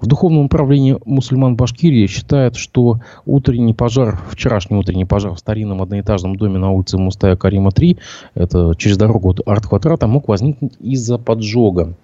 В 0.00 0.06
Духовном 0.06 0.44
управлении 0.44 0.96
мусульман 1.04 1.56
Башкирии 1.56 2.06
считают, 2.06 2.56
что 2.56 3.00
утренний 3.26 3.74
пожар, 3.74 4.20
вчерашний 4.30 4.76
утренний 4.76 5.04
пожар 5.04 5.32
в 5.32 5.38
старинном 5.38 5.82
одноэтажном 5.82 6.36
доме 6.36 6.58
на 6.58 6.70
улице 6.70 6.98
Мустая 6.98 7.34
Карима 7.36 7.72
3, 7.72 7.98
это 8.34 8.74
через 8.78 8.96
дорогу 8.96 9.30
от 9.30 9.40
арт-квадрата, 9.46 10.06
мог 10.06 10.28
возникнуть 10.28 10.74
из-за 10.78 11.18
поджога. 11.18 11.94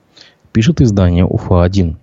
Пишет 0.52 0.80
издание 0.80 1.24
УФА-1. 1.24 1.96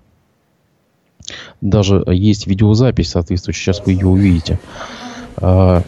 Даже 1.62 2.04
есть 2.08 2.48
видеозапись 2.48 3.12
соответствующая, 3.12 3.74
сейчас 3.74 3.86
вы 3.86 3.94
ее 3.94 4.08
увидите. 4.08 4.60
А, 5.38 5.82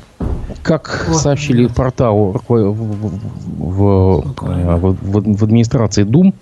как 0.61 1.07
сообщили 1.13 1.67
порталу 1.67 2.41
в, 2.47 2.49
в, 2.49 4.23
в, 4.37 5.37
в 5.37 5.43
администрации 5.43 6.03
Дум, 6.03 6.33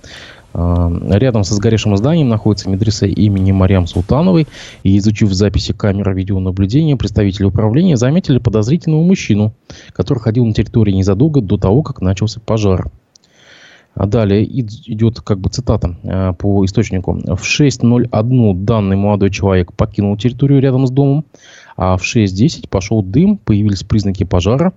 а, 0.53 0.91
Рядом 1.09 1.43
со 1.43 1.55
сгоревшим 1.55 1.95
зданием 1.97 2.29
находится 2.29 2.69
медресе 2.69 3.07
имени 3.07 3.51
Мариам 3.51 3.87
Султановой. 3.87 4.47
И 4.83 4.97
изучив 4.97 5.31
записи 5.31 5.73
камер 5.73 6.13
видеонаблюдения, 6.13 6.95
представители 6.95 7.45
управления 7.45 7.97
заметили 7.97 8.37
подозрительного 8.37 9.03
мужчину, 9.03 9.53
который 9.93 10.19
ходил 10.19 10.45
на 10.45 10.53
территории 10.53 10.91
незадолго 10.91 11.41
до 11.41 11.57
того, 11.57 11.83
как 11.83 12.01
начался 12.01 12.39
пожар. 12.39 12.89
А 13.93 14.05
далее 14.05 14.45
идет 14.45 15.19
как 15.19 15.39
бы 15.39 15.49
цитата 15.49 15.97
э, 16.03 16.33
по 16.33 16.63
источнику. 16.65 17.13
В 17.13 17.43
6.01 17.43 18.53
данный 18.63 18.95
молодой 18.95 19.29
человек 19.31 19.73
покинул 19.73 20.15
территорию 20.15 20.61
рядом 20.61 20.87
с 20.87 20.91
домом, 20.91 21.25
а 21.75 21.97
в 21.97 22.03
6.10 22.03 22.69
пошел 22.69 23.03
дым, 23.03 23.37
появились 23.37 23.83
признаки 23.83 24.23
пожара. 24.23 24.73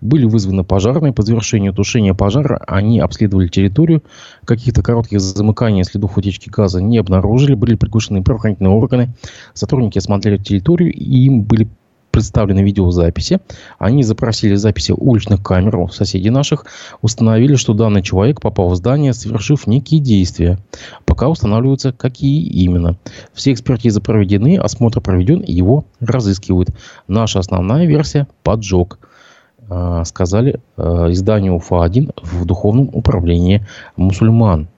Были 0.00 0.24
вызваны 0.24 0.64
пожарные. 0.64 1.12
По 1.12 1.22
завершению 1.22 1.72
тушения 1.72 2.12
пожара 2.12 2.60
они 2.66 3.00
обследовали 3.00 3.48
территорию. 3.48 4.02
Каких-то 4.44 4.82
коротких 4.82 5.20
замыканий 5.20 5.84
следов 5.84 6.16
утечки 6.18 6.48
газа 6.48 6.82
не 6.82 6.98
обнаружили. 6.98 7.54
Были 7.54 7.76
приглашены 7.76 8.22
правоохранительные 8.22 8.72
органы. 8.72 9.14
Сотрудники 9.54 9.98
осмотрели 9.98 10.38
территорию 10.38 10.92
и 10.92 11.24
им 11.24 11.42
были 11.42 11.68
представлены 12.12 12.60
видеозаписи. 12.60 13.40
Они 13.78 14.04
запросили 14.04 14.54
записи 14.54 14.92
уличных 14.96 15.42
камер 15.42 15.76
у 15.78 15.88
соседей 15.88 16.30
наших, 16.30 16.66
установили, 17.00 17.56
что 17.56 17.74
данный 17.74 18.02
человек 18.02 18.40
попал 18.40 18.68
в 18.68 18.76
здание, 18.76 19.14
совершив 19.14 19.66
некие 19.66 20.00
действия. 20.00 20.58
Пока 21.04 21.28
устанавливаются, 21.28 21.92
какие 21.92 22.44
именно. 22.44 22.96
Все 23.32 23.52
экспертизы 23.52 24.00
проведены, 24.00 24.58
осмотр 24.58 25.00
проведен, 25.00 25.42
его 25.44 25.84
разыскивают. 25.98 26.68
Наша 27.08 27.40
основная 27.40 27.86
версия– 27.86 28.28
поджог 28.44 28.98
а, 29.68 30.04
сказали 30.04 30.60
а, 30.76 31.10
изданию 31.10 31.54
УФА-1 31.56 32.12
в 32.22 32.44
Духовном 32.44 32.90
управлении 32.92 33.66
мусульман. 33.96 34.68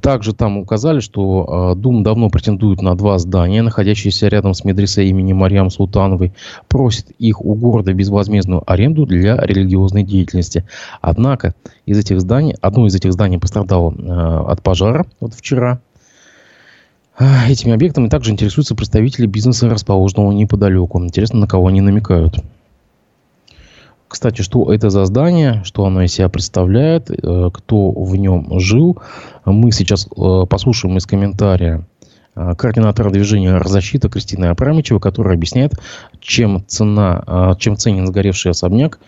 Также 0.00 0.32
там 0.32 0.56
указали, 0.58 1.00
что 1.00 1.72
э, 1.74 1.78
Дум 1.78 2.02
давно 2.02 2.30
претендует 2.30 2.80
на 2.80 2.94
два 2.94 3.18
здания, 3.18 3.62
находящиеся 3.62 4.28
рядом 4.28 4.54
с 4.54 4.64
медресой 4.64 5.08
имени 5.08 5.32
Марьям 5.32 5.70
Султановой, 5.70 6.32
просит 6.68 7.10
их 7.18 7.44
у 7.44 7.54
города 7.54 7.92
безвозмездную 7.92 8.62
аренду 8.66 9.04
для 9.04 9.36
религиозной 9.36 10.02
деятельности. 10.02 10.64
Однако 11.00 11.54
из 11.84 11.98
этих 11.98 12.20
зданий, 12.20 12.54
одно 12.60 12.86
из 12.86 12.94
этих 12.94 13.12
зданий 13.12 13.38
пострадало 13.38 13.92
э, 13.92 14.52
от 14.52 14.62
пожара 14.62 15.04
вот 15.20 15.34
вчера. 15.34 15.80
Этими 17.46 17.74
объектами 17.74 18.08
также 18.08 18.30
интересуются 18.30 18.74
представители 18.74 19.26
бизнеса, 19.26 19.68
расположенного 19.68 20.32
неподалеку. 20.32 21.04
Интересно, 21.04 21.40
на 21.40 21.46
кого 21.46 21.66
они 21.66 21.82
намекают. 21.82 22.42
Кстати, 24.10 24.42
что 24.42 24.72
это 24.72 24.90
за 24.90 25.04
здание, 25.04 25.62
что 25.62 25.84
оно 25.84 26.02
из 26.02 26.12
себя 26.14 26.28
представляет, 26.28 27.10
э, 27.10 27.50
кто 27.52 27.92
в 27.92 28.16
нем 28.16 28.58
жил, 28.58 28.98
мы 29.44 29.70
сейчас 29.70 30.08
э, 30.08 30.46
послушаем 30.50 30.96
из 30.96 31.06
комментария 31.06 31.86
э, 32.34 32.54
координатора 32.56 33.10
движения 33.10 33.62
«Защита» 33.64 34.08
Кристины 34.08 34.46
Апрамичева, 34.46 34.98
которая 34.98 35.36
объясняет, 35.36 35.74
чем, 36.18 36.64
цена, 36.66 37.54
чем 37.60 37.76
ценен 37.76 38.08
сгоревший 38.08 38.50
особняк 38.50 38.98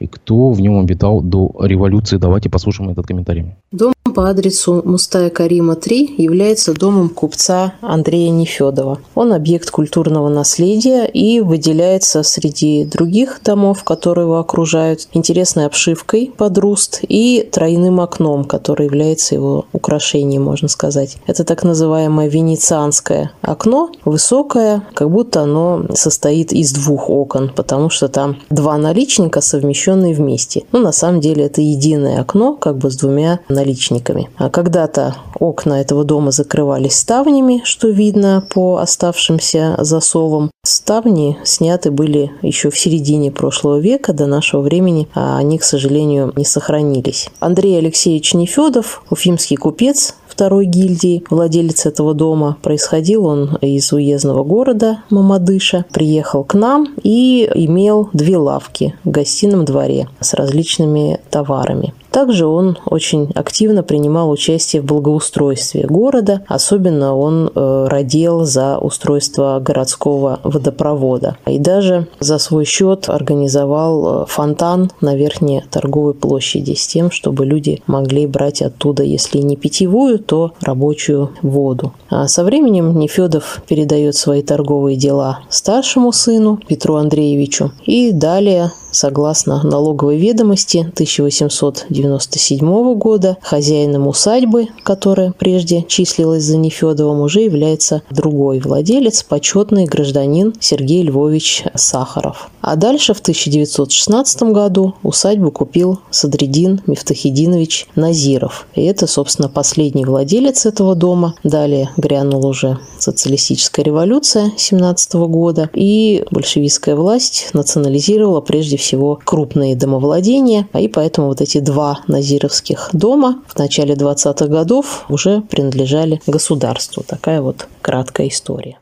и 0.00 0.08
кто 0.08 0.50
в 0.50 0.60
нем 0.60 0.80
обитал 0.80 1.20
до 1.20 1.54
революции. 1.60 2.16
Давайте 2.16 2.50
послушаем 2.50 2.90
этот 2.90 3.06
комментарий. 3.06 3.54
Дом 3.70 3.92
по 4.18 4.30
адресу 4.30 4.82
Мустая 4.84 5.30
Карима 5.30 5.76
3 5.76 6.16
является 6.18 6.74
домом 6.74 7.08
купца 7.08 7.74
Андрея 7.80 8.30
Нефедова. 8.30 8.98
Он 9.14 9.32
объект 9.32 9.70
культурного 9.70 10.28
наследия 10.28 11.04
и 11.04 11.38
выделяется 11.38 12.24
среди 12.24 12.84
других 12.84 13.40
домов, 13.44 13.84
которые 13.84 14.24
его 14.24 14.40
окружают, 14.40 15.06
интересной 15.12 15.66
обшивкой 15.66 16.32
под 16.36 16.58
руст 16.58 16.98
и 17.02 17.48
тройным 17.48 18.00
окном, 18.00 18.42
которое 18.44 18.86
является 18.86 19.36
его 19.36 19.66
украшением, 19.72 20.42
можно 20.42 20.66
сказать. 20.66 21.18
Это 21.28 21.44
так 21.44 21.62
называемое 21.62 22.26
венецианское 22.26 23.30
окно, 23.40 23.92
высокое, 24.04 24.82
как 24.94 25.12
будто 25.12 25.42
оно 25.42 25.84
состоит 25.94 26.52
из 26.52 26.72
двух 26.72 27.08
окон, 27.08 27.52
потому 27.54 27.88
что 27.88 28.08
там 28.08 28.38
два 28.50 28.78
наличника, 28.78 29.40
совмещенные 29.40 30.12
вместе. 30.12 30.64
Но 30.72 30.80
на 30.80 30.90
самом 30.90 31.20
деле 31.20 31.44
это 31.44 31.60
единое 31.60 32.20
окно, 32.20 32.56
как 32.56 32.78
бы 32.78 32.90
с 32.90 32.96
двумя 32.96 33.38
наличниками 33.48 34.07
праздниками. 34.08 34.30
А 34.36 34.50
когда-то 34.50 35.16
окна 35.38 35.80
этого 35.80 36.04
дома 36.04 36.30
закрывались 36.30 36.98
ставнями, 36.98 37.62
что 37.64 37.88
видно 37.88 38.44
по 38.50 38.78
оставшимся 38.78 39.76
засовам. 39.78 40.50
Ставни 40.64 41.38
сняты 41.44 41.90
были 41.90 42.32
еще 42.42 42.70
в 42.70 42.78
середине 42.78 43.30
прошлого 43.30 43.78
века, 43.78 44.12
до 44.12 44.26
нашего 44.26 44.60
времени, 44.60 45.08
а 45.14 45.38
они, 45.38 45.58
к 45.58 45.64
сожалению, 45.64 46.32
не 46.36 46.44
сохранились. 46.44 47.28
Андрей 47.40 47.78
Алексеевич 47.78 48.34
Нефедов, 48.34 49.02
уфимский 49.10 49.56
купец, 49.56 50.14
второй 50.38 50.66
гильдии, 50.66 51.24
владелец 51.30 51.84
этого 51.84 52.14
дома. 52.14 52.58
Происходил 52.62 53.26
он 53.26 53.56
из 53.60 53.92
уездного 53.92 54.44
города 54.44 54.98
Мамадыша. 55.10 55.84
Приехал 55.92 56.44
к 56.44 56.54
нам 56.54 56.94
и 57.02 57.50
имел 57.56 58.08
две 58.12 58.36
лавки 58.36 58.94
в 59.02 59.10
гостином 59.10 59.64
дворе 59.64 60.08
с 60.20 60.34
различными 60.34 61.18
товарами. 61.30 61.92
Также 62.10 62.46
он 62.46 62.78
очень 62.86 63.30
активно 63.34 63.82
принимал 63.82 64.30
участие 64.30 64.82
в 64.82 64.86
благоустройстве 64.86 65.86
города. 65.86 66.42
Особенно 66.46 67.16
он 67.16 67.50
э, 67.54 67.86
родил 67.88 68.44
за 68.44 68.78
устройство 68.78 69.60
городского 69.60 70.40
водопровода. 70.42 71.36
И 71.46 71.58
даже 71.58 72.06
за 72.18 72.38
свой 72.38 72.64
счет 72.64 73.08
организовал 73.08 74.22
э, 74.22 74.26
фонтан 74.26 74.90
на 75.00 75.16
верхней 75.16 75.62
торговой 75.70 76.14
площади 76.14 76.74
с 76.74 76.86
тем, 76.86 77.10
чтобы 77.10 77.44
люди 77.44 77.82
могли 77.86 78.26
брать 78.26 78.62
оттуда, 78.62 79.02
если 79.02 79.38
не 79.38 79.56
питьевую, 79.56 80.18
то 80.28 80.52
рабочую 80.60 81.30
воду. 81.42 81.92
А 82.10 82.28
со 82.28 82.44
временем 82.44 82.98
Нефедов 82.98 83.62
передает 83.66 84.14
свои 84.14 84.42
торговые 84.42 84.96
дела 84.96 85.40
старшему 85.48 86.12
сыну 86.12 86.60
Петру 86.68 86.96
Андреевичу 86.96 87.72
и 87.84 88.12
далее 88.12 88.70
Согласно 88.90 89.62
налоговой 89.62 90.16
ведомости 90.16 90.78
1897 90.78 92.94
года, 92.94 93.36
хозяином 93.42 94.06
усадьбы, 94.06 94.68
которая 94.82 95.34
прежде 95.38 95.84
числилась 95.86 96.44
за 96.44 96.56
Нефедовым, 96.56 97.20
уже 97.20 97.42
является 97.42 98.00
другой 98.10 98.60
владелец, 98.60 99.22
почетный 99.22 99.84
гражданин 99.84 100.54
Сергей 100.58 101.02
Львович 101.02 101.64
Сахаров. 101.74 102.48
А 102.60 102.76
дальше 102.76 103.14
в 103.14 103.20
1916 103.20 104.42
году 104.44 104.94
усадьбу 105.02 105.50
купил 105.50 106.00
Садридин 106.10 106.80
Мифтахидинович 106.86 107.88
Назиров. 107.94 108.66
И 108.74 108.82
это, 108.82 109.06
собственно, 109.06 109.48
последний 109.48 110.04
владелец 110.04 110.17
этого 110.66 110.94
дома. 110.94 111.34
Далее 111.44 111.90
грянула 111.96 112.46
уже 112.48 112.78
социалистическая 112.98 113.82
революция 113.82 114.52
17 114.56 115.14
года, 115.14 115.70
и 115.74 116.24
большевистская 116.30 116.96
власть 116.96 117.50
национализировала 117.52 118.40
прежде 118.40 118.76
всего 118.76 119.20
крупные 119.24 119.76
домовладения, 119.76 120.68
а 120.72 120.80
и 120.80 120.88
поэтому 120.88 121.28
вот 121.28 121.40
эти 121.40 121.58
два 121.58 122.00
назировских 122.08 122.90
дома 122.92 123.42
в 123.46 123.58
начале 123.58 123.94
20-х 123.94 124.46
годов 124.46 125.04
уже 125.08 125.42
принадлежали 125.42 126.20
государству. 126.26 127.02
Такая 127.06 127.42
вот 127.42 127.66
краткая 127.82 128.28
история. 128.28 128.78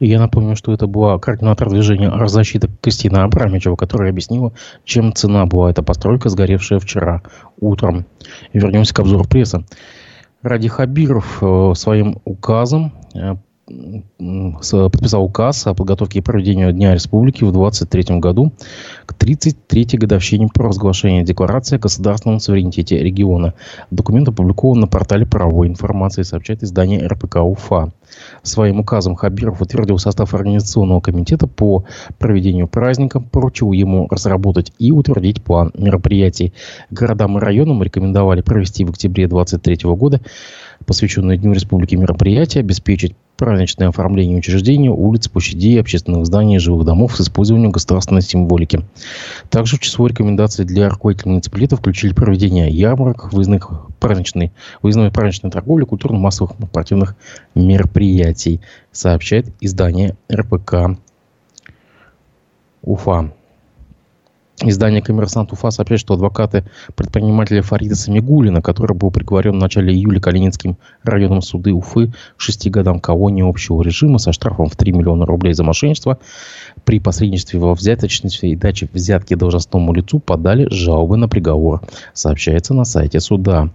Я 0.00 0.18
напомню, 0.18 0.56
что 0.56 0.72
это 0.72 0.86
была 0.86 1.18
координатор 1.18 1.68
движения 1.68 2.10
«Защита» 2.26 2.70
Кристина 2.80 3.24
Абрамичева, 3.24 3.76
которая 3.76 4.10
объяснила, 4.10 4.54
чем 4.84 5.12
цена 5.12 5.44
была 5.44 5.70
эта 5.70 5.82
постройка, 5.82 6.30
сгоревшая 6.30 6.78
вчера 6.78 7.22
утром. 7.60 8.06
Вернемся 8.54 8.94
к 8.94 9.00
обзору 9.00 9.24
прессы. 9.24 9.62
Ради 10.42 10.68
Хабиров 10.68 11.42
э, 11.42 11.72
своим 11.74 12.20
указом 12.24 12.94
э, 13.14 13.36
подписал 14.90 15.24
указ 15.24 15.66
о 15.66 15.74
подготовке 15.74 16.18
и 16.18 16.22
проведению 16.22 16.72
Дня 16.72 16.94
Республики 16.94 17.44
в 17.44 17.52
2023 17.52 18.18
году 18.18 18.52
к 19.06 19.14
33-й 19.14 19.98
годовщине 19.98 20.48
провозглашения 20.52 21.22
Декларации 21.22 21.76
о 21.76 21.78
государственном 21.78 22.40
суверенитете 22.40 22.98
региона. 22.98 23.54
Документ 23.90 24.28
опубликован 24.28 24.80
на 24.80 24.86
портале 24.86 25.26
правовой 25.26 25.68
информации, 25.68 26.22
сообщает 26.22 26.62
издание 26.62 27.06
РПК 27.06 27.36
УФА. 27.36 27.92
Своим 28.42 28.80
указом 28.80 29.14
Хабиров 29.14 29.60
утвердил 29.60 29.98
состав 29.98 30.34
Организационного 30.34 31.00
комитета 31.00 31.46
по 31.46 31.84
проведению 32.18 32.66
праздника, 32.66 33.20
поручил 33.20 33.72
ему 33.72 34.08
разработать 34.10 34.72
и 34.78 34.90
утвердить 34.90 35.42
план 35.42 35.70
мероприятий. 35.74 36.52
Городам 36.90 37.38
и 37.38 37.40
районам 37.40 37.82
рекомендовали 37.82 38.42
провести 38.42 38.84
в 38.84 38.90
октябре 38.90 39.28
2023 39.28 39.90
года 39.94 40.20
посвященные 40.86 41.38
Дню 41.38 41.52
Республики 41.52 41.94
мероприятия, 41.94 42.60
обеспечить 42.60 43.14
праздничное 43.40 43.88
оформление 43.88 44.36
учреждений, 44.36 44.90
улиц, 44.90 45.28
площадей, 45.28 45.80
общественных 45.80 46.26
зданий 46.26 46.58
жилых 46.58 46.84
домов 46.84 47.16
с 47.16 47.22
использованием 47.22 47.70
государственной 47.70 48.20
символики. 48.20 48.84
Также 49.48 49.76
в 49.76 49.80
число 49.80 50.06
рекомендаций 50.06 50.66
для 50.66 50.90
руководителей 50.90 51.30
муниципалитета 51.30 51.76
включили 51.76 52.12
проведение 52.12 52.68
ярмарок, 52.68 53.32
выездных 53.32 53.86
праздничной, 53.98 54.52
выездной 54.82 55.10
праздничной 55.10 55.50
торговли, 55.50 55.86
культурно-массовых 55.86 56.52
спортивных 56.68 57.16
мероприятий, 57.54 58.60
сообщает 58.92 59.46
издание 59.62 60.18
РПК 60.30 60.98
Уфа. 62.82 63.32
Издание 64.62 65.00
«Коммерсант 65.00 65.52
Уфа» 65.52 65.70
сообщает, 65.70 66.02
что 66.02 66.14
адвокаты 66.14 66.64
предпринимателя 66.94 67.62
Фарида 67.62 67.94
Самигулина, 67.94 68.60
который 68.60 68.94
был 68.94 69.10
приговорен 69.10 69.52
в 69.52 69.56
начале 69.56 69.94
июля 69.94 70.20
Калининским 70.20 70.76
районом 71.02 71.40
суды 71.40 71.72
Уфы 71.72 72.12
к 72.36 72.40
шести 72.40 72.68
годам 72.68 73.00
колонии 73.00 73.48
общего 73.48 73.80
режима 73.80 74.18
со 74.18 74.34
штрафом 74.34 74.68
в 74.68 74.76
3 74.76 74.92
миллиона 74.92 75.24
рублей 75.24 75.54
за 75.54 75.64
мошенничество, 75.64 76.18
при 76.84 77.00
посредничестве 77.00 77.58
во 77.58 77.74
взяточничестве 77.74 78.50
и 78.50 78.56
даче 78.56 78.86
взятки 78.92 79.34
должностному 79.34 79.94
лицу 79.94 80.18
подали 80.18 80.66
жалобы 80.70 81.16
на 81.16 81.26
приговор, 81.26 81.80
сообщается 82.12 82.74
на 82.74 82.84
сайте 82.84 83.20
суда. 83.20 83.70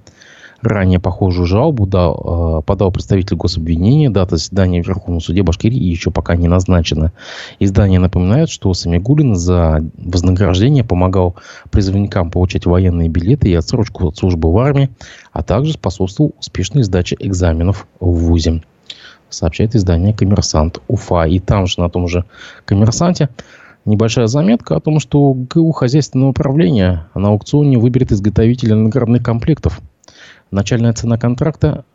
Ранее 0.65 0.99
похожую 0.99 1.45
жалобу 1.45 1.86
дал, 1.86 2.60
э, 2.60 2.62
подал 2.63 2.91
представитель 2.91 3.38
гособвинения. 3.38 4.10
Дата 4.10 4.38
заседания 4.38 4.82
в 4.82 4.88
Верховном 4.88 5.21
суде 5.21 5.43
Башкирии 5.43 5.78
еще 5.78 6.10
пока 6.10 6.36
не 6.36 6.47
назначена. 6.47 7.12
Издание 7.60 7.99
напоминает, 7.99 8.49
что 8.49 8.73
Самигулин 8.73 9.36
за 9.36 9.84
вознаграждение 9.95 10.84
помогал 10.84 11.36
призывникам 11.69 12.32
получать 12.32 12.65
военные 12.65 13.10
билеты 13.10 13.47
и 13.49 13.54
отсрочку 13.54 14.08
от 14.08 14.17
службы 14.17 14.51
в 14.51 14.58
армии, 14.58 14.89
а 15.34 15.43
также 15.43 15.73
способствовал 15.73 16.34
успешной 16.39 16.82
сдаче 16.84 17.15
экзаменов 17.19 17.88
в 17.99 18.12
ВУЗе 18.12 18.63
сообщает 19.30 19.75
издание 19.75 20.13
«Коммерсант 20.13 20.82
Уфа». 20.88 21.25
И 21.25 21.39
там 21.39 21.67
же, 21.67 21.82
на 21.82 21.89
том 21.89 22.08
же 22.08 22.23
«Коммерсанте», 22.63 23.28
небольшая 23.84 24.28
заметка 24.28 24.78
о 24.78 24.80
том, 24.80 24.99
что 24.99 25.34
ГУ 25.34 25.71
хозяйственного 25.73 26.30
управления 26.30 27.08
на 27.13 27.30
аукционе 27.30 27.78
выберет 27.78 28.13
изготовителя 28.13 28.75
наградных 28.75 29.21
комплектов– 29.21 29.82
Начальная 30.51 30.93
цена 30.93 31.17
контракта 31.17 31.86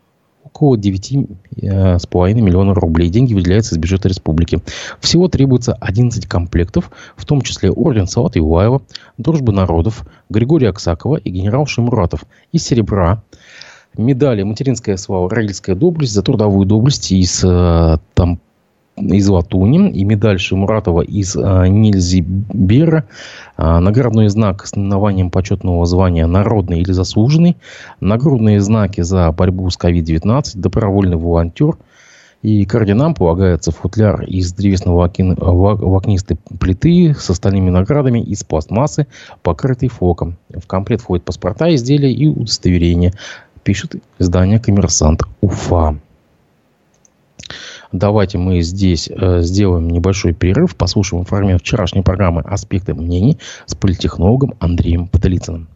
около 0.42 0.76
9,5 0.76 2.34
миллионов 2.34 2.78
рублей. 2.78 3.08
Деньги 3.08 3.34
выделяются 3.34 3.74
из 3.74 3.78
бюджета 3.78 4.08
республики. 4.08 4.60
Всего 5.00 5.28
требуется 5.28 5.74
11 5.74 6.26
комплектов, 6.26 6.90
в 7.16 7.24
том 7.24 7.42
числе 7.42 7.70
орден 7.70 8.06
Салата 8.06 8.38
Юлаева, 8.38 8.82
Дружбы 9.18 9.52
народов, 9.52 10.04
Григория 10.28 10.70
Аксакова 10.70 11.16
и 11.16 11.30
генерал 11.30 11.66
Шимуратов. 11.66 12.24
Из 12.52 12.64
серебра 12.64 13.22
медали 13.96 14.42
«Материнская 14.42 14.96
слава», 14.96 15.28
«Родительская 15.30 15.76
доблесть» 15.76 16.12
за 16.12 16.22
трудовую 16.22 16.66
доблесть 16.66 17.12
из 17.12 17.44
э, 17.44 17.98
там, 18.14 18.40
из 19.00 19.28
латуни 19.28 19.90
и 19.90 20.04
медаль 20.04 20.38
Шимуратова 20.38 21.02
из 21.02 21.36
а, 21.36 21.66
Нильзи 21.66 22.20
Бера, 22.20 23.04
а, 23.56 23.80
наградной 23.80 24.28
знак 24.28 24.66
с 24.66 24.74
наименованием 24.74 25.30
почетного 25.30 25.84
звания 25.86 26.26
«Народный» 26.26 26.80
или 26.80 26.92
«Заслуженный», 26.92 27.56
нагрудные 28.00 28.60
знаки 28.60 29.00
за 29.00 29.30
борьбу 29.32 29.68
с 29.70 29.78
COVID-19, 29.78 30.52
добровольный 30.54 31.16
волонтер 31.16 31.76
и 32.42 32.64
к 32.64 32.74
орденам 32.74 33.14
полагается 33.14 33.70
футляр 33.70 34.22
из 34.22 34.52
древесно-волокнистой 34.54 36.38
плиты 36.58 37.14
с 37.14 37.28
остальными 37.28 37.70
наградами 37.70 38.20
из 38.20 38.44
пластмассы, 38.44 39.06
покрытый 39.42 39.88
фоком. 39.88 40.38
В 40.48 40.66
комплект 40.66 41.02
входят 41.02 41.24
паспорта, 41.24 41.74
изделия 41.74 42.12
и 42.12 42.26
удостоверения, 42.26 43.12
пишет 43.62 43.96
издание 44.18 44.58
«Коммерсант 44.58 45.22
Уфа». 45.42 45.98
Давайте 47.92 48.38
мы 48.38 48.62
здесь 48.62 49.08
э, 49.10 49.42
сделаем 49.42 49.88
небольшой 49.88 50.32
перерыв, 50.32 50.76
послушаем 50.76 51.24
фрагмент 51.24 51.62
вчерашней 51.62 52.02
программы 52.02 52.42
«Аспекты 52.42 52.94
мнений» 52.94 53.38
с 53.66 53.74
политтехнологом 53.74 54.54
Андреем 54.60 55.08
Потылицыным. 55.08 55.68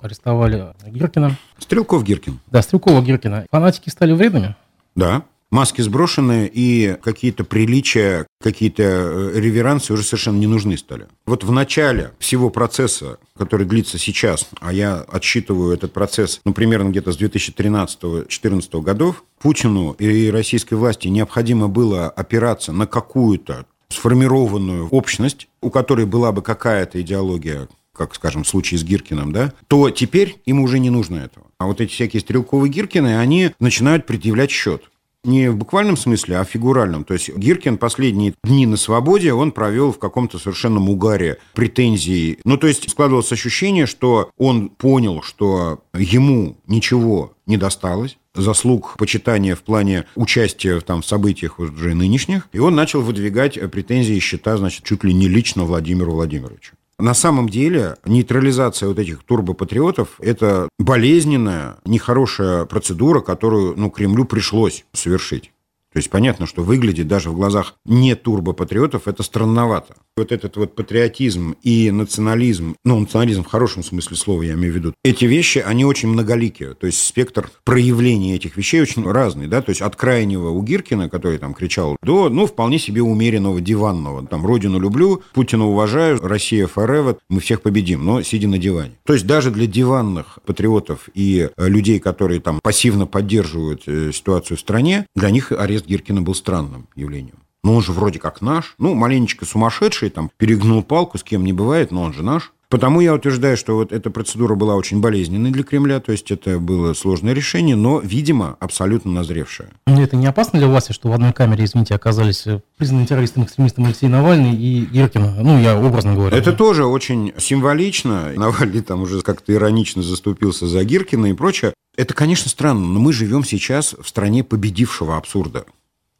Арестовали 0.00 0.68
Гиркина. 0.86 1.36
Стрелков-Гиркин. 1.58 2.38
Да, 2.46 2.60
Стрелкова-Гиркина. 2.60 3.46
Фанатики 3.50 3.90
стали 3.90 4.12
вредными? 4.12 4.54
Да. 4.94 5.22
Маски 5.50 5.80
сброшены, 5.80 6.50
и 6.52 6.96
какие-то 7.02 7.42
приличия, 7.42 8.26
какие-то 8.42 8.82
э, 8.82 9.32
реверансы 9.40 9.94
уже 9.94 10.02
совершенно 10.02 10.36
не 10.36 10.46
нужны 10.46 10.76
стали. 10.76 11.06
Вот 11.24 11.42
в 11.42 11.50
начале 11.50 12.12
всего 12.18 12.50
процесса, 12.50 13.18
который 13.36 13.64
длится 13.64 13.96
сейчас, 13.96 14.46
а 14.60 14.74
я 14.74 14.96
отсчитываю 14.96 15.72
этот 15.72 15.94
процесс, 15.94 16.40
ну, 16.44 16.52
примерно 16.52 16.90
где-то 16.90 17.12
с 17.12 17.18
2013-2014 17.18 18.82
годов, 18.82 19.24
Путину 19.40 19.92
и 19.92 20.30
российской 20.30 20.74
власти 20.74 21.08
необходимо 21.08 21.68
было 21.68 22.10
опираться 22.10 22.72
на 22.72 22.86
какую-то 22.86 23.64
сформированную 23.88 24.88
общность, 24.88 25.48
у 25.62 25.70
которой 25.70 26.04
была 26.04 26.30
бы 26.30 26.42
какая-то 26.42 27.00
идеология, 27.00 27.68
как, 27.94 28.14
скажем, 28.14 28.44
в 28.44 28.48
случае 28.48 28.78
с 28.78 28.84
Гиркиным, 28.84 29.32
да, 29.32 29.54
то 29.66 29.88
теперь 29.88 30.40
им 30.44 30.60
уже 30.60 30.78
не 30.78 30.90
нужно 30.90 31.16
этого. 31.16 31.46
А 31.58 31.66
вот 31.66 31.80
эти 31.80 31.90
всякие 31.90 32.20
стрелковые 32.20 32.70
Гиркины, 32.70 33.18
они 33.18 33.52
начинают 33.58 34.06
предъявлять 34.06 34.50
счет 34.50 34.82
не 35.24 35.50
в 35.50 35.56
буквальном 35.56 35.96
смысле, 35.96 36.38
а 36.38 36.44
в 36.44 36.48
фигуральном. 36.48 37.04
То 37.04 37.14
есть 37.14 37.34
Гиркин 37.34 37.78
последние 37.78 38.34
дни 38.44 38.66
на 38.66 38.76
свободе 38.76 39.32
он 39.32 39.52
провел 39.52 39.92
в 39.92 39.98
каком-то 39.98 40.38
совершенном 40.38 40.88
угаре 40.88 41.38
претензий. 41.54 42.38
Ну, 42.44 42.56
то 42.56 42.66
есть 42.66 42.88
складывалось 42.90 43.32
ощущение, 43.32 43.86
что 43.86 44.30
он 44.36 44.68
понял, 44.68 45.22
что 45.22 45.82
ему 45.94 46.56
ничего 46.66 47.34
не 47.46 47.56
досталось, 47.56 48.18
заслуг 48.34 48.96
почитания 48.98 49.54
в 49.54 49.62
плане 49.62 50.04
участия 50.14 50.80
там, 50.80 51.02
в 51.02 51.06
событиях 51.06 51.58
уже 51.58 51.94
нынешних, 51.94 52.48
и 52.52 52.58
он 52.58 52.74
начал 52.74 53.00
выдвигать 53.00 53.58
претензии 53.70 54.18
счета, 54.18 54.56
значит, 54.56 54.84
чуть 54.84 55.04
ли 55.04 55.12
не 55.12 55.28
лично 55.28 55.64
Владимиру 55.64 56.12
Владимировичу. 56.12 56.74
На 57.00 57.14
самом 57.14 57.48
деле 57.48 57.96
нейтрализация 58.04 58.88
вот 58.88 58.98
этих 58.98 59.22
турбопатриотов– 59.22 60.08
это 60.18 60.68
болезненная, 60.80 61.76
нехорошая 61.84 62.64
процедура, 62.64 63.20
которую 63.20 63.74
ну, 63.76 63.88
Кремлю 63.88 64.24
пришлось 64.24 64.84
совершить. 64.92 65.52
То 65.98 66.00
есть 66.00 66.10
понятно, 66.10 66.46
что 66.46 66.62
выглядит 66.62 67.08
даже 67.08 67.28
в 67.28 67.34
глазах 67.34 67.74
не 67.84 68.14
турбопатриотов 68.14 69.08
это 69.08 69.24
странновато. 69.24 69.96
Вот 70.16 70.30
этот 70.30 70.56
вот 70.56 70.76
патриотизм 70.76 71.56
и 71.64 71.90
национализм, 71.90 72.76
ну, 72.84 73.00
национализм 73.00 73.42
в 73.42 73.48
хорошем 73.48 73.82
смысле 73.82 74.16
слова 74.16 74.42
я 74.42 74.54
имею 74.54 74.72
в 74.72 74.76
виду, 74.76 74.94
эти 75.04 75.24
вещи, 75.24 75.58
они 75.58 75.84
очень 75.84 76.08
многоликие. 76.08 76.74
То 76.74 76.86
есть 76.86 77.04
спектр 77.04 77.50
проявления 77.64 78.36
этих 78.36 78.56
вещей 78.56 78.80
очень 78.80 79.08
разный, 79.10 79.48
да, 79.48 79.60
то 79.60 79.70
есть 79.70 79.82
от 79.82 79.96
крайнего 79.96 80.50
у 80.50 80.62
Гиркина, 80.62 81.08
который 81.08 81.38
там 81.38 81.52
кричал, 81.52 81.96
до, 82.00 82.28
ну, 82.28 82.46
вполне 82.46 82.78
себе 82.78 83.02
умеренного, 83.02 83.60
диванного, 83.60 84.24
там, 84.24 84.46
родину 84.46 84.78
люблю, 84.78 85.22
Путина 85.34 85.66
уважаю, 85.66 86.20
Россия 86.20 86.68
forever, 86.68 87.18
мы 87.28 87.40
всех 87.40 87.62
победим, 87.62 88.04
но 88.04 88.22
сидя 88.22 88.46
на 88.46 88.58
диване. 88.58 88.92
То 89.04 89.14
есть 89.14 89.26
даже 89.26 89.50
для 89.50 89.66
диванных 89.66 90.38
патриотов 90.46 91.08
и 91.14 91.48
э, 91.56 91.68
людей, 91.68 91.98
которые 91.98 92.40
там 92.40 92.60
пассивно 92.62 93.06
поддерживают 93.06 93.82
э, 93.86 94.12
ситуацию 94.12 94.56
в 94.56 94.60
стране, 94.60 95.06
для 95.16 95.30
них 95.30 95.50
арест 95.50 95.87
Гиркина 95.88 96.22
был 96.22 96.34
странным 96.34 96.86
явлением. 96.94 97.38
Но 97.64 97.74
он 97.74 97.82
же 97.82 97.92
вроде 97.92 98.18
как 98.18 98.40
наш. 98.40 98.74
Ну, 98.78 98.94
маленечко 98.94 99.44
сумасшедший, 99.44 100.10
там, 100.10 100.30
перегнул 100.36 100.82
палку, 100.82 101.18
с 101.18 101.24
кем 101.24 101.44
не 101.44 101.52
бывает, 101.52 101.90
но 101.90 102.02
он 102.02 102.12
же 102.12 102.22
наш. 102.22 102.52
Потому 102.70 103.00
я 103.00 103.14
утверждаю, 103.14 103.56
что 103.56 103.76
вот 103.76 103.92
эта 103.92 104.10
процедура 104.10 104.54
была 104.54 104.74
очень 104.74 105.00
болезненной 105.00 105.50
для 105.50 105.64
Кремля, 105.64 106.00
то 106.00 106.12
есть 106.12 106.30
это 106.30 106.58
было 106.58 106.92
сложное 106.92 107.32
решение, 107.32 107.76
но, 107.76 107.98
видимо, 107.98 108.58
абсолютно 108.60 109.10
назревшее. 109.10 109.70
Но 109.86 110.02
это 110.02 110.16
не 110.16 110.26
опасно 110.26 110.58
для 110.58 110.68
власти, 110.68 110.92
что 110.92 111.08
в 111.08 111.12
одной 111.14 111.32
камере, 111.32 111.64
извините, 111.64 111.94
оказались 111.94 112.46
э, 112.46 112.60
признанным 112.76 113.06
террористом, 113.06 113.44
экстремистом 113.44 113.86
Алексей 113.86 114.08
Навальный 114.08 114.54
и 114.54 114.84
Гиркин? 114.84 115.42
Ну, 115.42 115.58
я 115.58 115.80
образно 115.80 116.14
говорю. 116.14 116.36
Это 116.36 116.52
тоже 116.52 116.84
очень 116.84 117.32
символично. 117.38 118.32
Навальный 118.36 118.82
там 118.82 119.00
уже 119.00 119.22
как-то 119.22 119.54
иронично 119.54 120.02
заступился 120.02 120.66
за 120.66 120.84
Гиркина 120.84 121.26
и 121.26 121.32
прочее. 121.32 121.72
Это, 121.96 122.12
конечно, 122.12 122.50
странно, 122.50 122.86
но 122.86 123.00
мы 123.00 123.14
живем 123.14 123.44
сейчас 123.44 123.94
в 123.98 124.06
стране 124.06 124.44
победившего 124.44 125.16
абсурда. 125.16 125.64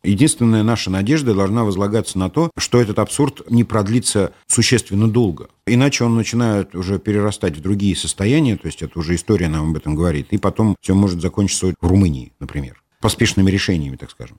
Единственная 0.05 0.63
наша 0.63 0.91
надежда 0.91 1.35
должна 1.35 1.65
возлагаться 1.65 2.19
на 2.19 2.31
то, 2.31 2.51
что 2.57 2.81
этот 2.81 2.99
абсурд 2.99 3.43
не 3.51 3.65
продлится 3.65 4.33
существенно 4.47 5.09
долго. 5.09 5.49
Иначе 5.67 6.05
он 6.05 6.15
начинает 6.15 6.75
уже 6.75 6.99
перерастать 6.99 7.57
в 7.57 7.61
другие 7.61 7.97
состояния, 7.97 8.57
то 8.57 8.67
есть 8.67 8.83
это 8.83 8.99
уже 8.99 9.17
история 9.17 9.49
нам 9.49 9.71
об 9.71 9.77
этом 9.77 9.97
говорит, 9.97 10.29
и 10.31 10.39
потом 10.39 10.77
все 10.81 10.95
может 10.95 11.21
закончиться 11.21 11.75
в 11.81 11.87
Румынии, 11.87 12.33
например, 12.39 12.83
поспешными 13.01 13.51
решениями, 13.51 13.97
так 13.97 14.11
скажем. 14.11 14.39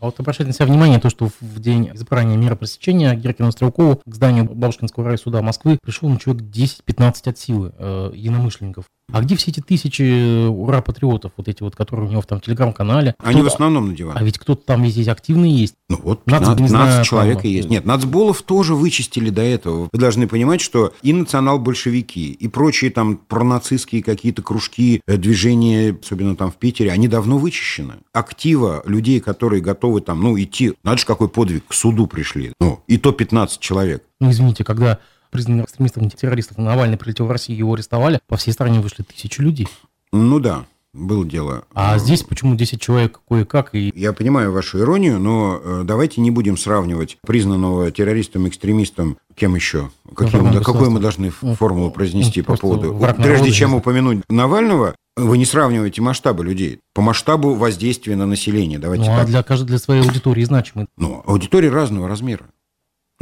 А 0.00 0.06
вот 0.06 0.20
обращайте 0.20 0.48
на 0.48 0.52
себя 0.52 0.66
внимание, 0.66 1.00
то, 1.00 1.08
что 1.08 1.30
в 1.40 1.60
день 1.60 1.90
избрания 1.94 2.36
мера 2.36 2.56
пресечения 2.56 3.14
Геркину 3.14 3.52
Стрелкову 3.52 4.02
к 4.04 4.14
зданию 4.14 4.44
Бабушкинского 4.44 5.06
райсуда 5.06 5.40
Москвы 5.40 5.78
пришел 5.82 6.08
ну, 6.08 6.18
человек 6.18 6.42
10-15 6.42 7.30
от 7.30 7.38
силы 7.38 7.72
э, 7.78 8.10
единомышленников. 8.14 8.84
А 9.12 9.20
где 9.20 9.36
все 9.36 9.50
эти 9.50 9.60
тысячи 9.60 10.02
э, 10.02 10.48
ура-патриотов, 10.48 11.32
вот 11.36 11.48
эти 11.48 11.62
вот, 11.62 11.76
которые 11.76 12.08
у 12.08 12.10
него 12.10 12.22
в 12.22 12.26
там 12.26 12.40
телеграм-канале? 12.40 13.14
Они 13.18 13.42
в 13.42 13.46
основном 13.46 13.88
на 13.88 13.94
диване. 13.94 14.18
А 14.18 14.24
ведь 14.24 14.38
кто-то 14.38 14.64
там 14.64 14.86
здесь 14.86 15.08
активный 15.08 15.50
есть. 15.50 15.74
Ну 15.88 16.00
вот, 16.02 16.24
15, 16.24 16.48
Нацб, 16.48 16.62
15 16.62 16.70
знаю, 16.70 17.04
человек 17.04 17.42
там, 17.42 17.50
и 17.50 17.54
есть. 17.54 17.68
Нет, 17.68 17.84
нацболов 17.84 18.42
тоже 18.42 18.74
вычистили 18.74 19.30
до 19.30 19.42
этого. 19.42 19.88
Вы 19.92 19.98
должны 19.98 20.26
понимать, 20.26 20.60
что 20.60 20.92
и 21.02 21.12
национал-большевики, 21.12 22.32
и 22.32 22.48
прочие 22.48 22.90
там 22.90 23.16
пронацистские 23.16 24.02
какие-то 24.02 24.42
кружки, 24.42 25.00
э, 25.06 25.16
движения, 25.16 25.96
особенно 26.02 26.34
там 26.34 26.50
в 26.50 26.56
Питере, 26.56 26.90
они 26.90 27.06
давно 27.06 27.36
вычищены. 27.38 27.94
Актива 28.12 28.82
людей, 28.86 29.20
которые 29.20 29.60
готовы 29.60 30.00
там, 30.00 30.22
ну, 30.22 30.38
идти, 30.40 30.74
надо 30.82 30.98
же 30.98 31.06
какой 31.06 31.28
подвиг, 31.28 31.66
к 31.68 31.74
суду 31.74 32.06
пришли. 32.06 32.52
Ну, 32.58 32.82
и 32.86 32.96
то 32.96 33.12
15 33.12 33.60
человек. 33.60 34.02
Ну, 34.20 34.30
извините, 34.30 34.64
когда 34.64 34.98
признанных 35.34 35.64
экстремистов, 35.64 36.14
террористов 36.14 36.58
Навальный 36.58 36.96
прилетел 36.96 37.26
в 37.26 37.30
Россию, 37.32 37.58
его 37.58 37.74
арестовали, 37.74 38.20
по 38.28 38.36
всей 38.36 38.52
стране 38.52 38.78
вышли 38.78 39.02
тысячи 39.02 39.40
людей. 39.40 39.68
Ну 40.12 40.38
да, 40.38 40.64
было 40.92 41.26
дело. 41.26 41.64
А 41.74 41.98
здесь 41.98 42.22
почему 42.22 42.54
10 42.54 42.80
человек 42.80 43.20
кое-как? 43.28 43.74
И... 43.74 43.92
Я 43.96 44.12
понимаю 44.12 44.52
вашу 44.52 44.78
иронию, 44.78 45.18
но 45.18 45.60
э, 45.60 45.82
давайте 45.84 46.20
не 46.20 46.30
будем 46.30 46.56
сравнивать 46.56 47.18
признанного 47.26 47.90
террористом-экстремистом 47.90 49.18
кем 49.34 49.56
еще? 49.56 49.90
Какие 50.14 50.40
мы, 50.40 50.60
какую 50.60 50.92
мы 50.92 51.00
должны 51.00 51.32
ну, 51.42 51.54
формулу 51.56 51.90
произнести 51.90 52.40
ну, 52.40 52.44
по 52.46 52.56
поводу... 52.56 52.96
Прежде 53.16 53.50
чем 53.50 53.74
упомянуть 53.74 54.22
Навального, 54.28 54.94
вы 55.16 55.38
не 55.38 55.44
сравниваете 55.44 56.00
масштабы 56.00 56.44
людей. 56.44 56.80
По 56.94 57.02
масштабу 57.02 57.54
воздействия 57.54 58.14
на 58.14 58.26
население. 58.26 58.78
Давайте 58.78 59.10
ну, 59.10 59.16
так. 59.16 59.24
а 59.24 59.26
для, 59.26 59.42
каждой, 59.42 59.66
для 59.66 59.78
своей 59.78 60.02
аудитории 60.02 60.44
значимы. 60.44 60.86
Ну, 60.96 61.22
аудитории 61.26 61.68
разного 61.68 62.08
размера. 62.08 62.44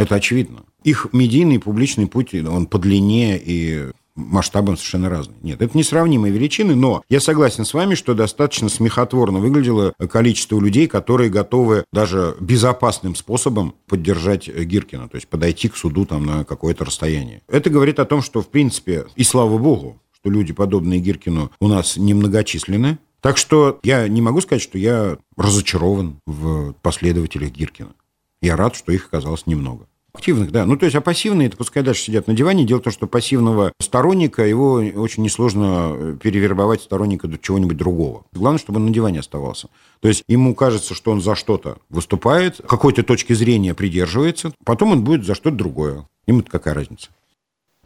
Это 0.02 0.16
очевидно. 0.16 0.64
Их 0.82 1.06
медийный 1.12 1.60
публичный 1.60 2.08
путь, 2.08 2.34
он 2.34 2.66
по 2.66 2.78
длине 2.78 3.40
и 3.40 3.90
масштабом 4.16 4.76
совершенно 4.76 5.08
разный. 5.08 5.36
Нет, 5.42 5.62
это 5.62 5.78
несравнимые 5.78 6.32
величины, 6.32 6.74
но 6.74 7.04
я 7.08 7.20
согласен 7.20 7.64
с 7.64 7.72
вами, 7.72 7.94
что 7.94 8.14
достаточно 8.14 8.68
смехотворно 8.68 9.38
выглядело 9.38 9.94
количество 10.10 10.58
людей, 10.58 10.88
которые 10.88 11.30
готовы 11.30 11.84
даже 11.92 12.34
безопасным 12.40 13.14
способом 13.14 13.76
поддержать 13.86 14.48
Гиркина, 14.48 15.08
то 15.08 15.14
есть 15.14 15.28
подойти 15.28 15.68
к 15.68 15.76
суду 15.76 16.04
там 16.04 16.26
на 16.26 16.44
какое-то 16.44 16.84
расстояние. 16.84 17.42
Это 17.46 17.70
говорит 17.70 18.00
о 18.00 18.04
том, 18.04 18.22
что, 18.22 18.42
в 18.42 18.48
принципе, 18.48 19.06
и 19.14 19.22
слава 19.22 19.56
богу, 19.56 20.00
что 20.10 20.30
люди, 20.30 20.52
подобные 20.52 20.98
Гиркину, 20.98 21.52
у 21.60 21.68
нас 21.68 21.96
немногочисленны. 21.96 22.98
Так 23.20 23.36
что 23.36 23.78
я 23.84 24.08
не 24.08 24.20
могу 24.20 24.40
сказать, 24.40 24.62
что 24.62 24.78
я 24.78 25.16
разочарован 25.36 26.16
в 26.26 26.72
последователях 26.82 27.52
Гиркина. 27.52 27.94
Я 28.40 28.56
рад, 28.56 28.74
что 28.74 28.90
их 28.90 29.06
оказалось 29.06 29.46
немного. 29.46 29.86
Активных, 30.14 30.52
да. 30.52 30.66
Ну, 30.66 30.76
то 30.76 30.84
есть, 30.84 30.94
а 30.94 31.00
пассивные, 31.00 31.48
это 31.48 31.56
пускай 31.56 31.82
дальше 31.82 32.02
сидят 32.02 32.26
на 32.26 32.34
диване. 32.34 32.66
Дело 32.66 32.80
в 32.80 32.82
том, 32.82 32.92
что 32.92 33.06
пассивного 33.06 33.72
сторонника, 33.80 34.46
его 34.46 34.74
очень 34.74 35.22
несложно 35.22 35.92
э, 35.94 36.16
перевербовать 36.22 36.82
сторонника 36.82 37.28
до 37.28 37.38
чего-нибудь 37.38 37.78
другого. 37.78 38.24
Главное, 38.32 38.58
чтобы 38.58 38.78
он 38.78 38.86
на 38.86 38.92
диване 38.92 39.20
оставался. 39.20 39.68
То 40.00 40.08
есть, 40.08 40.22
ему 40.28 40.54
кажется, 40.54 40.94
что 40.94 41.12
он 41.12 41.22
за 41.22 41.34
что-то 41.34 41.78
выступает, 41.88 42.60
какой-то 42.68 43.02
точки 43.02 43.32
зрения 43.32 43.74
придерживается, 43.74 44.52
потом 44.64 44.92
он 44.92 45.02
будет 45.02 45.24
за 45.24 45.34
что-то 45.34 45.56
другое. 45.56 46.06
Ему-то 46.26 46.50
какая 46.50 46.74
разница? 46.74 47.08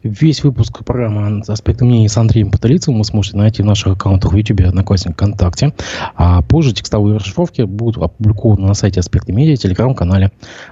Весь 0.03 0.43
выпуск 0.43 0.85
программы 0.85 1.41
«Аспекты 1.47 1.83
мнений» 1.83 2.07
с 2.07 2.17
Андреем 2.17 2.51
Потолицевым 2.51 2.99
вы 2.99 3.03
сможете 3.03 3.37
найти 3.37 3.63
в 3.63 3.65
наших 3.65 3.93
аккаунтах 3.93 4.31
в 4.31 4.35
YouTube, 4.35 4.61
Одноклассник, 4.61 5.13
ВКонтакте. 5.13 5.73
А 6.13 6.43
позже 6.43 6.71
текстовые 6.71 7.17
расшифровки 7.17 7.63
будут 7.63 8.03
опубликованы 8.03 8.67
на 8.67 8.75
сайте 8.75 8.99
«Аспекты 8.99 9.33
медиа», 9.33 9.55
телеграм-канале 9.55 10.31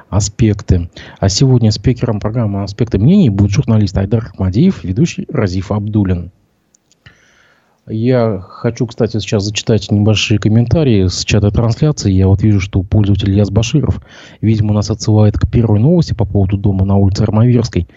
«Аспекты». 0.09 0.91
А 1.19 1.27
сегодня 1.27 1.71
спикером 1.71 2.19
программы 2.19 2.61
«Аспекты 2.61 2.99
мнений» 2.99 3.31
будет 3.31 3.49
журналист 3.49 3.97
Айдар 3.97 4.25
Ахмадиев, 4.25 4.83
ведущий 4.83 5.25
Разиф 5.31 5.71
Абдулин. 5.71 6.31
Я 7.87 8.39
хочу, 8.39 8.87
кстати, 8.87 9.19
сейчас 9.19 9.43
зачитать 9.43 9.91
небольшие 9.91 10.39
комментарии 10.39 11.05
с 11.05 11.23
чата 11.23 11.51
трансляции. 11.51 12.11
Я 12.11 12.27
вот 12.27 12.41
вижу, 12.41 12.59
что 12.59 12.81
пользователь 12.81 13.31
Яс 13.31 13.51
Баширов, 13.51 14.01
видимо, 14.41 14.73
нас 14.73 14.89
отсылает 14.89 15.37
к 15.37 15.47
первой 15.47 15.79
новости 15.79 16.13
по 16.15 16.25
поводу 16.25 16.57
дома 16.57 16.83
на 16.83 16.95
улице 16.95 17.21
Армавирской. 17.21 17.87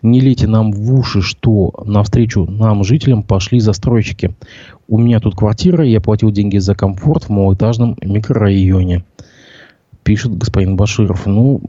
Не 0.00 0.20
лейте 0.20 0.46
нам 0.46 0.70
в 0.70 0.94
уши, 0.94 1.22
что 1.22 1.72
навстречу 1.84 2.44
нам, 2.44 2.84
жителям, 2.84 3.24
пошли 3.24 3.58
застройщики. 3.58 4.36
У 4.86 4.96
меня 4.96 5.18
тут 5.18 5.34
квартира, 5.34 5.84
я 5.84 6.00
платил 6.00 6.30
деньги 6.30 6.58
за 6.58 6.76
комфорт 6.76 7.24
в 7.24 7.30
малоэтажном 7.30 7.96
микрорайоне 8.00 9.04
пишет 10.04 10.36
господин 10.36 10.74
Баширов. 10.74 11.26
Ну, 11.26 11.60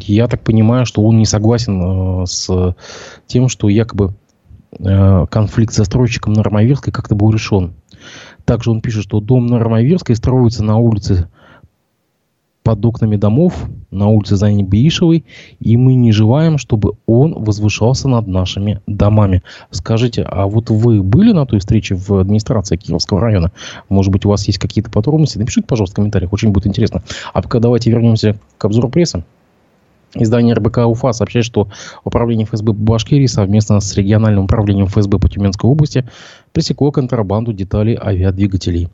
я 0.00 0.26
так 0.26 0.42
понимаю, 0.42 0.86
что 0.86 1.02
он 1.02 1.18
не 1.18 1.24
согласен 1.24 2.22
э, 2.22 2.26
с 2.26 2.74
тем, 3.28 3.48
что 3.48 3.68
якобы 3.68 4.12
конфликт 4.78 5.72
с 5.72 5.76
застройщиком 5.76 6.32
на 6.32 6.42
Ромаверской 6.42 6.92
как-то 6.92 7.14
был 7.14 7.30
решен. 7.30 7.74
Также 8.44 8.70
он 8.70 8.80
пишет, 8.80 9.04
что 9.04 9.20
дом 9.20 9.46
на 9.46 9.58
Ромаверской 9.58 10.16
строится 10.16 10.64
на 10.64 10.78
улице 10.78 11.28
под 12.62 12.84
окнами 12.84 13.16
домов, 13.16 13.68
на 13.90 14.08
улице 14.08 14.36
Зани 14.36 14.62
Беишевой, 14.62 15.24
и 15.60 15.76
мы 15.76 15.94
не 15.94 16.12
желаем, 16.12 16.58
чтобы 16.58 16.92
он 17.06 17.32
возвышался 17.42 18.06
над 18.06 18.26
нашими 18.26 18.80
домами. 18.86 19.42
Скажите, 19.70 20.22
а 20.22 20.46
вот 20.46 20.70
вы 20.70 21.02
были 21.02 21.32
на 21.32 21.46
той 21.46 21.58
встрече 21.58 21.94
в 21.94 22.12
администрации 22.12 22.76
Кировского 22.76 23.20
района? 23.20 23.50
Может 23.88 24.12
быть, 24.12 24.24
у 24.26 24.28
вас 24.28 24.46
есть 24.46 24.58
какие-то 24.58 24.90
подробности? 24.90 25.38
Напишите, 25.38 25.66
пожалуйста, 25.66 25.94
в 25.94 25.96
комментариях, 25.96 26.32
очень 26.32 26.50
будет 26.50 26.66
интересно. 26.66 27.02
А 27.32 27.42
пока 27.42 27.60
давайте 27.60 27.90
вернемся 27.90 28.36
к 28.58 28.64
обзору 28.64 28.88
прессы. 28.88 29.24
Издание 30.14 30.54
РБК 30.54 30.78
УФА 30.78 31.12
сообщает, 31.12 31.46
что 31.46 31.68
Управление 32.04 32.46
ФСБ 32.46 32.72
Башкирии 32.72 33.26
совместно 33.26 33.78
с 33.80 33.94
региональным 33.96 34.44
управлением 34.44 34.86
ФСБ 34.86 35.18
по 35.18 35.28
Тюменской 35.28 35.70
области 35.70 36.04
пресекло 36.52 36.90
контрабанду 36.90 37.52
деталей 37.52 37.96
авиадвигателей. 37.96 38.88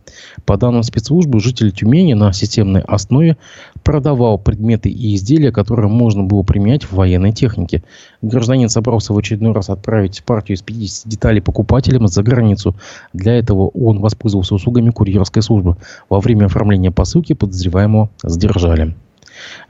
По 0.45 0.59
данным 0.59 0.83
спецслужбы, 0.83 1.41
житель 1.41 1.73
Тюмени 1.73 2.13
на 2.13 2.33
системной 2.35 2.83
основе 2.83 3.39
продавал 3.83 4.39
предметы 4.39 4.91
и 4.91 5.15
изделия, 5.15 5.53
которые 5.53 5.89
можно 5.89 6.23
было 6.23 6.43
применять 6.43 6.85
в 6.85 6.93
военной 6.93 7.33
технике. 7.33 7.83
Гражданин 8.21 8.69
собрался 8.69 9.15
в 9.15 9.19
очередной 9.19 9.53
раз 9.53 9.71
отправить 9.71 10.23
партию 10.23 10.57
из 10.57 10.63
50 10.63 11.09
деталей 11.09 11.41
покупателям 11.41 12.09
за 12.09 12.23
границу. 12.23 12.77
Для 13.15 13.35
этого 13.35 13.69
он 13.69 14.01
воспользовался 14.01 14.55
услугами 14.55 14.91
курьерской 14.91 15.43
службы. 15.43 15.77
Во 16.11 16.21
время 16.21 16.47
оформления 16.47 16.91
посылки 16.91 17.33
подозреваемого 17.33 18.11
задержали. 18.23 18.95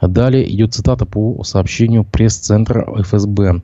Далее 0.00 0.50
идет 0.52 0.74
цитата 0.74 1.07
по 1.07 1.42
сообщению 1.44 2.05
пресс-центра 2.05 2.87
ФСБ. 3.02 3.62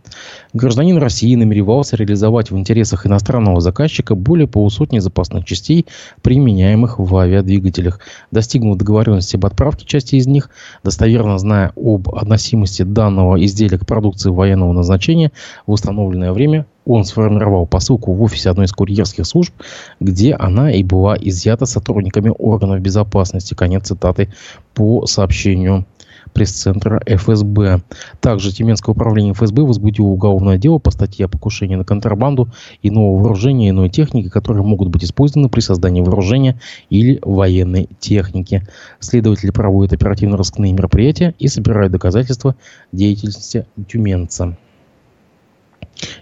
Гражданин 0.53 0.99
России 0.99 1.35
намеревался 1.35 1.97
реализовать 1.97 2.51
в 2.51 2.57
интересах 2.57 3.07
иностранного 3.07 3.61
заказчика 3.61 4.15
более 4.15 4.47
полусотни 4.47 4.99
запасных 4.99 5.45
частей, 5.45 5.87
применяемых 6.23 6.99
в 6.99 7.17
авиадвигателях. 7.17 8.01
Достигнув 8.31 8.77
договоренности 8.77 9.37
об 9.37 9.47
отправке 9.47 9.87
части 9.87 10.17
из 10.17 10.27
них, 10.27 10.51
достоверно 10.85 11.39
зная 11.39 11.73
об 11.77 12.09
относимости 12.15 12.83
данного 12.83 13.43
изделия 13.45 13.79
к 13.79 13.87
продукции 13.87 14.31
военного 14.31 14.73
назначения, 14.73 15.33
в 15.67 15.73
установленное 15.73 16.33
время 16.33 16.67
он 16.85 17.05
сформировал 17.05 17.67
посылку 17.67 18.13
в 18.13 18.23
офисе 18.23 18.51
одной 18.51 18.67
из 18.67 18.73
курьерских 18.73 19.27
служб, 19.27 19.55
где 20.01 20.35
она 20.35 20.73
и 20.73 20.83
была 20.83 21.17
изъята 21.21 21.67
сотрудниками 21.67 22.33
органов 22.37 22.81
безопасности. 22.81 23.55
Конец 23.55 23.87
цитаты 23.87 24.29
по 24.75 25.07
сообщению 25.07 25.87
пресс-центра 26.33 27.01
ФСБ. 27.07 27.83
Также 28.21 28.53
Тюменское 28.53 28.95
управление 28.95 29.35
ФСБ 29.35 29.63
возбудило 29.63 30.07
уголовное 30.07 30.59
дело 30.59 30.79
по 30.79 30.91
статье 30.91 31.27
о 31.27 31.29
покушении 31.29 31.77
на 31.77 31.85
контрабанду 31.85 32.49
иного 32.83 33.19
вооружения 33.19 33.71
иной 33.71 33.89
техники, 33.89 34.29
которые 34.29 34.65
могут 34.65 34.89
быть 34.89 35.05
использованы 35.05 35.49
при 35.49 35.61
создании 35.61 36.01
вооружения 36.01 36.59
или 36.91 37.19
военной 37.23 37.89
техники. 38.01 38.67
Следователи 39.01 39.51
проводят 39.51 39.93
оперативно-розыскные 39.93 40.73
мероприятия 40.73 41.35
и 41.39 41.49
собирают 41.49 41.93
доказательства 41.93 42.57
деятельности 42.93 43.67
тюменца. 43.89 44.57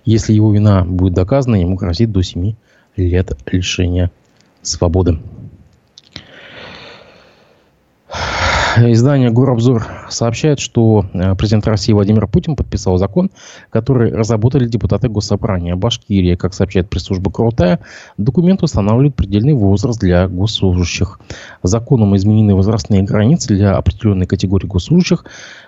Если 0.04 0.32
его 0.32 0.52
вина 0.52 0.84
будет 0.84 1.14
доказана, 1.14 1.56
ему 1.56 1.76
грозит 1.76 2.12
до 2.12 2.22
7 2.22 2.54
лет 2.96 3.38
лишения 3.46 4.10
свободы. 4.62 5.18
Издание 8.76 9.30
«Горобзор» 9.30 9.84
сообщает, 10.10 10.60
что 10.60 11.04
э, 11.12 11.34
президент 11.34 11.66
России 11.66 11.92
Владимир 11.92 12.28
Путин 12.28 12.54
подписал 12.54 12.98
закон, 12.98 13.30
который 13.68 14.12
разработали 14.12 14.66
депутаты 14.66 15.08
Госсобрания 15.08 15.74
Башкирии. 15.74 16.36
Как 16.36 16.54
сообщает 16.54 16.88
пресс-служба 16.88 17.32
«Крутая», 17.32 17.80
документ 18.16 18.62
устанавливает 18.62 19.16
предельный 19.16 19.54
возраст 19.54 19.98
для 19.98 20.28
госслужащих. 20.28 21.18
Законом 21.64 22.16
изменены 22.16 22.54
возрастные 22.54 23.02
границы 23.02 23.48
для 23.48 23.76
определенной 23.76 24.26
категории 24.26 24.68
госслужащих. 24.68 25.24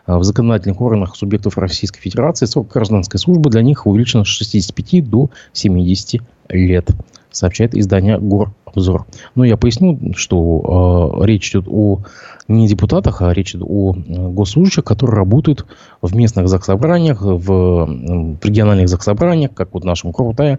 Э, 0.06 0.16
в 0.16 0.22
законодательных 0.22 0.80
органах 0.80 1.16
субъектов 1.16 1.58
Российской 1.58 2.00
Федерации 2.00 2.46
срок 2.46 2.70
гражданской 2.72 3.18
службы 3.18 3.50
для 3.50 3.62
них 3.62 3.84
увеличен 3.86 4.24
с 4.24 4.28
65 4.28 5.08
до 5.08 5.30
70 5.52 6.20
лет 6.50 6.90
сообщает 7.32 7.74
издание 7.74 8.18
«Горобзор». 8.18 9.06
Но 9.34 9.44
я 9.44 9.56
поясню, 9.56 9.98
что 10.14 11.18
э, 11.20 11.26
речь 11.26 11.50
идет 11.50 11.66
о 11.68 12.00
не 12.48 12.68
депутатах, 12.68 13.22
а 13.22 13.32
речь 13.32 13.54
идет 13.54 13.66
о 13.68 13.92
госслужащих, 13.92 14.84
которые 14.84 15.16
работают 15.16 15.66
в 16.00 16.14
местных 16.14 16.48
заксобраниях, 16.48 17.22
в, 17.22 17.36
в 17.36 18.44
региональных 18.44 18.88
заксобраниях, 18.88 19.54
как 19.54 19.72
вот 19.72 19.82
в 19.82 19.86
нашем 19.86 20.12
Крутая, 20.12 20.58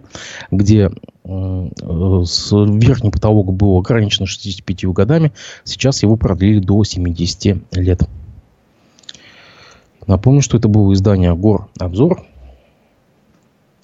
где 0.50 0.90
э, 1.24 1.68
с, 2.24 2.52
верхний 2.52 3.10
потолок 3.10 3.52
был 3.52 3.78
ограничен 3.78 4.26
65 4.26 4.86
годами, 4.86 5.32
сейчас 5.64 6.02
его 6.02 6.16
продлили 6.16 6.58
до 6.58 6.82
70 6.84 7.76
лет. 7.76 8.02
Напомню, 10.06 10.42
что 10.42 10.58
это 10.58 10.68
было 10.68 10.92
издание 10.92 11.34
«Гор 11.34 11.68
Обзор», 11.78 12.24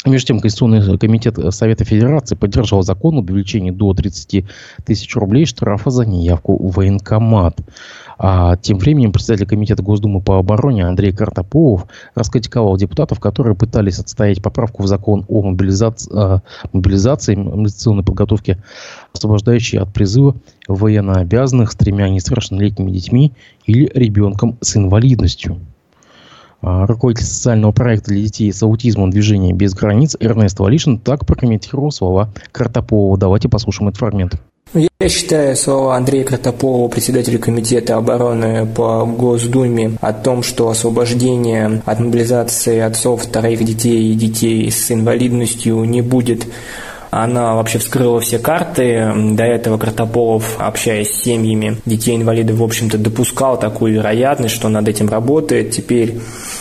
между 0.06 0.28
тем, 0.28 0.40
Конституционный 0.40 0.98
комитет 0.98 1.36
Совета 1.54 1.84
Федерации 1.84 2.34
поддержал 2.34 2.82
закон 2.82 3.18
об 3.18 3.30
увеличении 3.30 3.70
до 3.70 3.92
30 3.92 4.44
тысяч 4.84 5.14
рублей 5.16 5.44
штрафа 5.44 5.90
за 5.90 6.06
неявку 6.06 6.56
в 6.56 6.76
военкомат. 6.76 7.58
А 8.18 8.56
тем 8.56 8.78
временем 8.78 9.12
председатель 9.12 9.46
Комитета 9.46 9.82
Госдумы 9.82 10.20
по 10.20 10.38
обороне 10.38 10.86
Андрей 10.86 11.12
Картополов 11.12 11.86
раскритиковал 12.14 12.76
депутатов, 12.76 13.20
которые 13.20 13.56
пытались 13.56 13.98
отстоять 13.98 14.42
поправку 14.42 14.82
в 14.82 14.86
закон 14.86 15.24
о 15.28 15.42
мобилизации, 15.42 16.10
э, 16.14 16.40
мобилизации 16.72 17.34
мобилизационной 17.34 18.04
подготовке, 18.04 18.58
освобождающей 19.14 19.78
от 19.78 19.92
призыва 19.92 20.36
военнообязанных 20.68 21.72
с 21.72 21.76
тремя 21.76 22.08
несовершеннолетними 22.08 22.90
детьми 22.90 23.32
или 23.66 23.90
ребенком 23.94 24.56
с 24.60 24.76
инвалидностью. 24.76 25.58
А, 26.62 26.86
руководитель 26.86 27.26
социального 27.26 27.72
проекта 27.72 28.10
для 28.10 28.22
детей 28.22 28.52
с 28.52 28.62
аутизмом 28.62 29.10
«Движение 29.10 29.54
без 29.54 29.74
границ» 29.74 30.16
Эрнест 30.20 30.58
Валишин 30.58 30.98
так 30.98 31.26
прокомментировал 31.26 31.90
слова 31.90 32.30
Картополова. 32.52 33.16
Давайте 33.16 33.48
послушаем 33.48 33.88
этот 33.88 33.98
фрагмент. 33.98 34.34
Я 34.72 35.08
считаю 35.08 35.56
слова 35.56 35.96
Андрея 35.96 36.24
Картополова, 36.24 36.88
председателя 36.88 37.38
Комитета 37.38 37.96
обороны 37.96 38.66
по 38.66 39.04
Госдуме, 39.04 39.96
о 40.00 40.12
том, 40.12 40.44
что 40.44 40.68
освобождение 40.68 41.82
от 41.86 41.98
мобилизации 41.98 42.78
отцов 42.78 43.22
вторых 43.22 43.64
детей 43.64 44.12
и 44.12 44.14
детей 44.14 44.70
с 44.70 44.92
инвалидностью 44.92 45.82
не 45.84 46.02
будет 46.02 46.46
она 47.10 47.54
вообще 47.54 47.78
вскрыла 47.78 48.20
все 48.20 48.38
карты. 48.38 49.12
До 49.32 49.44
этого 49.44 49.78
Картополов, 49.78 50.56
общаясь 50.58 51.10
с 51.10 51.22
семьями 51.22 51.78
детей-инвалидов, 51.84 52.58
в 52.58 52.62
общем-то, 52.62 52.98
допускал 52.98 53.58
такую 53.58 53.94
вероятность, 53.94 54.54
что 54.54 54.68
над 54.68 54.88
этим 54.88 55.08
работает. 55.08 55.72
Теперь 55.72 56.20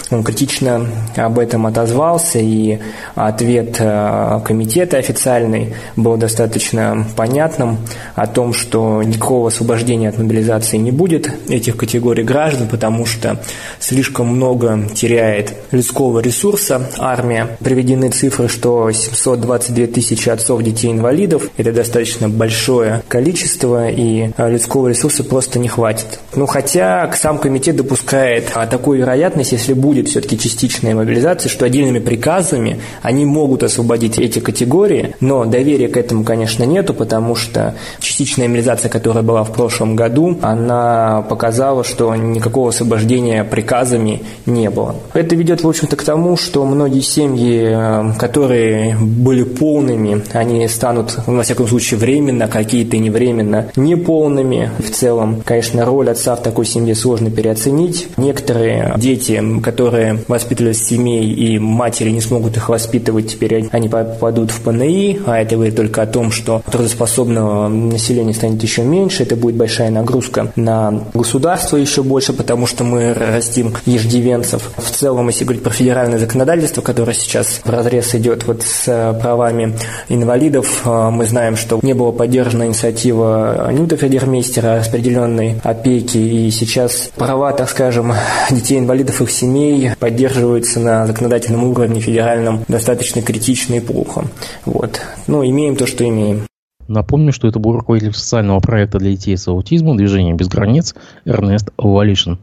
он 0.09 0.23
критично 0.23 0.87
об 1.15 1.37
этом 1.37 1.67
отозвался, 1.67 2.39
и 2.39 2.79
ответ 3.15 3.77
э, 3.79 4.39
комитета 4.43 4.97
официальный 4.97 5.75
был 5.95 6.17
достаточно 6.17 7.05
понятным 7.15 7.77
о 8.15 8.25
том, 8.25 8.53
что 8.53 9.03
никакого 9.03 9.49
освобождения 9.49 10.09
от 10.09 10.17
мобилизации 10.17 10.77
не 10.77 10.91
будет 10.91 11.31
этих 11.47 11.77
категорий 11.77 12.23
граждан, 12.23 12.67
потому 12.67 13.05
что 13.05 13.39
слишком 13.79 14.27
много 14.27 14.87
теряет 14.95 15.53
людского 15.71 16.19
ресурса 16.19 16.89
армия. 16.97 17.57
Приведены 17.59 18.09
цифры, 18.09 18.47
что 18.47 18.91
722 18.91 19.87
тысячи 19.87 20.29
отцов 20.39 20.63
детей-инвалидов– 20.63 21.49
это 21.57 21.71
достаточно 21.71 22.29
большое 22.29 23.03
количество, 23.07 23.89
и 23.89 24.31
э, 24.35 24.51
людского 24.51 24.87
ресурса 24.87 25.23
просто 25.23 25.59
не 25.59 25.67
хватит. 25.67 26.19
Ну, 26.35 26.45
хотя 26.45 27.11
сам 27.15 27.37
комитет 27.37 27.75
допускает 27.75 28.51
а, 28.55 28.65
такую 28.65 28.99
вероятность, 28.99 29.51
если 29.51 29.73
будет 29.73 30.07
все-таки 30.07 30.39
частичная 30.39 30.95
мобилизация, 30.95 31.49
что 31.49 31.65
отдельными 31.65 31.99
приказами 31.99 32.79
они 33.01 33.25
могут 33.25 33.63
освободить 33.63 34.17
эти 34.17 34.39
категории, 34.39 35.15
но 35.19 35.45
доверия 35.45 35.89
к 35.89 35.97
этому, 35.97 36.23
конечно, 36.23 36.63
нету, 36.63 36.93
потому 36.93 37.35
что 37.35 37.75
частичная 37.99 38.47
мобилизация, 38.47 38.89
которая 38.89 39.23
была 39.23 39.43
в 39.43 39.53
прошлом 39.53 39.95
году, 39.95 40.37
она 40.41 41.25
показала, 41.29 41.83
что 41.83 42.15
никакого 42.15 42.69
освобождения 42.69 43.43
приказами 43.43 44.23
не 44.45 44.69
было. 44.69 44.95
Это 45.13 45.35
ведет, 45.35 45.63
в 45.63 45.69
общем-то, 45.69 45.95
к 45.95 46.03
тому, 46.03 46.37
что 46.37 46.65
многие 46.65 47.01
семьи, 47.01 47.69
э, 47.69 48.13
которые 48.17 48.95
были 48.97 49.43
полными, 49.43 50.21
они 50.33 50.67
станут, 50.67 51.17
во 51.25 51.43
всяком 51.43 51.67
случае, 51.67 51.99
временно, 51.99 52.47
какие-то 52.47 52.97
не 52.97 53.09
временно, 53.09 53.71
неполными. 53.75 54.71
В 54.79 54.89
целом, 54.91 55.41
конечно, 55.43 55.85
роль 55.85 56.09
отца 56.09 56.35
в 56.35 56.43
такой 56.43 56.65
семье 56.65 56.95
сложно 56.95 57.29
переоценить. 57.29 58.07
Некоторые 58.17 58.93
дети, 58.97 59.41
которые 59.61 60.19
воспитывались 60.27 60.81
в 60.81 60.87
семей, 60.87 61.31
и 61.31 61.59
матери 61.59 62.09
не 62.09 62.21
смогут 62.21 62.57
их 62.57 62.69
воспитывать, 62.69 63.31
теперь 63.31 63.67
они 63.71 63.89
попадут 63.89 64.51
в 64.51 64.61
ПНИ, 64.61 65.21
а 65.25 65.39
это 65.39 65.55
говорит 65.55 65.75
только 65.75 66.01
о 66.01 66.07
том, 66.07 66.31
что 66.31 66.61
трудоспособного 66.71 67.67
населения 67.67 68.33
станет 68.33 68.61
еще 68.63 68.83
меньше, 68.83 69.23
это 69.23 69.35
будет 69.35 69.55
большая 69.55 69.89
нагрузка 69.89 70.51
на 70.55 71.05
государство 71.13 71.77
еще 71.77 72.03
больше, 72.03 72.33
потому 72.33 72.67
что 72.67 72.83
мы 72.83 73.13
растим 73.13 73.73
еждивенцев. 73.85 74.71
В 74.77 74.91
целом, 74.91 75.27
если 75.27 75.43
говорить 75.43 75.63
про 75.63 75.71
федеральное 75.71 76.19
законодательство, 76.19 76.81
которое 76.81 77.13
сейчас 77.13 77.61
в 77.63 77.69
разрез 77.69 78.13
идет 78.15 78.45
вот 78.45 78.63
с 78.63 79.17
правами 79.21 79.75
инвалидов, 80.21 80.83
э, 80.85 81.09
мы 81.09 81.25
знаем, 81.25 81.55
что 81.55 81.79
не 81.81 81.93
была 81.93 82.11
поддержана 82.11 82.67
инициатива 82.67 83.69
Нюта 83.71 83.97
Федермейстера 83.97 84.77
распределенной 84.77 85.59
опеки, 85.63 86.17
и 86.17 86.51
сейчас 86.51 87.11
права, 87.15 87.51
так 87.53 87.69
скажем, 87.69 88.13
детей-инвалидов 88.51 89.21
и 89.21 89.23
их 89.23 89.31
семей 89.31 89.91
поддерживаются 89.99 90.79
на 90.79 91.07
законодательном 91.07 91.63
уровне 91.63 91.99
федеральном 91.99 92.63
достаточно 92.67 93.21
критично 93.21 93.75
и 93.75 93.79
плохо. 93.79 94.25
Вот. 94.65 95.01
Но 95.27 95.43
имеем 95.43 95.75
то, 95.75 95.87
что 95.87 96.07
имеем. 96.07 96.45
Напомню, 96.87 97.31
что 97.31 97.47
это 97.47 97.59
был 97.59 97.73
руководитель 97.73 98.13
социального 98.13 98.59
проекта 98.59 98.97
для 98.97 99.11
детей 99.11 99.37
с 99.37 99.47
аутизмом 99.47 99.95
«Движение 99.95 100.33
без 100.33 100.47
границ» 100.47 100.95
Эрнест 101.23 101.69
Валишин. 101.77 102.39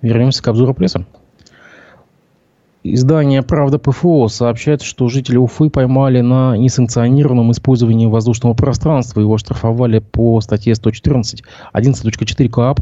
Вернемся 0.00 0.42
к 0.42 0.48
обзору 0.48 0.72
пресса. 0.72 1.04
Издание 2.82 3.42
«Правда 3.42 3.78
ПФО» 3.78 4.28
сообщает, 4.28 4.80
что 4.80 5.08
жители 5.08 5.36
Уфы 5.36 5.68
поймали 5.68 6.22
на 6.22 6.56
несанкционированном 6.56 7.52
использовании 7.52 8.06
воздушного 8.06 8.54
пространства. 8.54 9.20
Его 9.20 9.36
штрафовали 9.36 9.98
по 9.98 10.40
статье 10.40 10.74
114 10.74 11.42
11.4 11.74 12.48
КОАП 12.48 12.80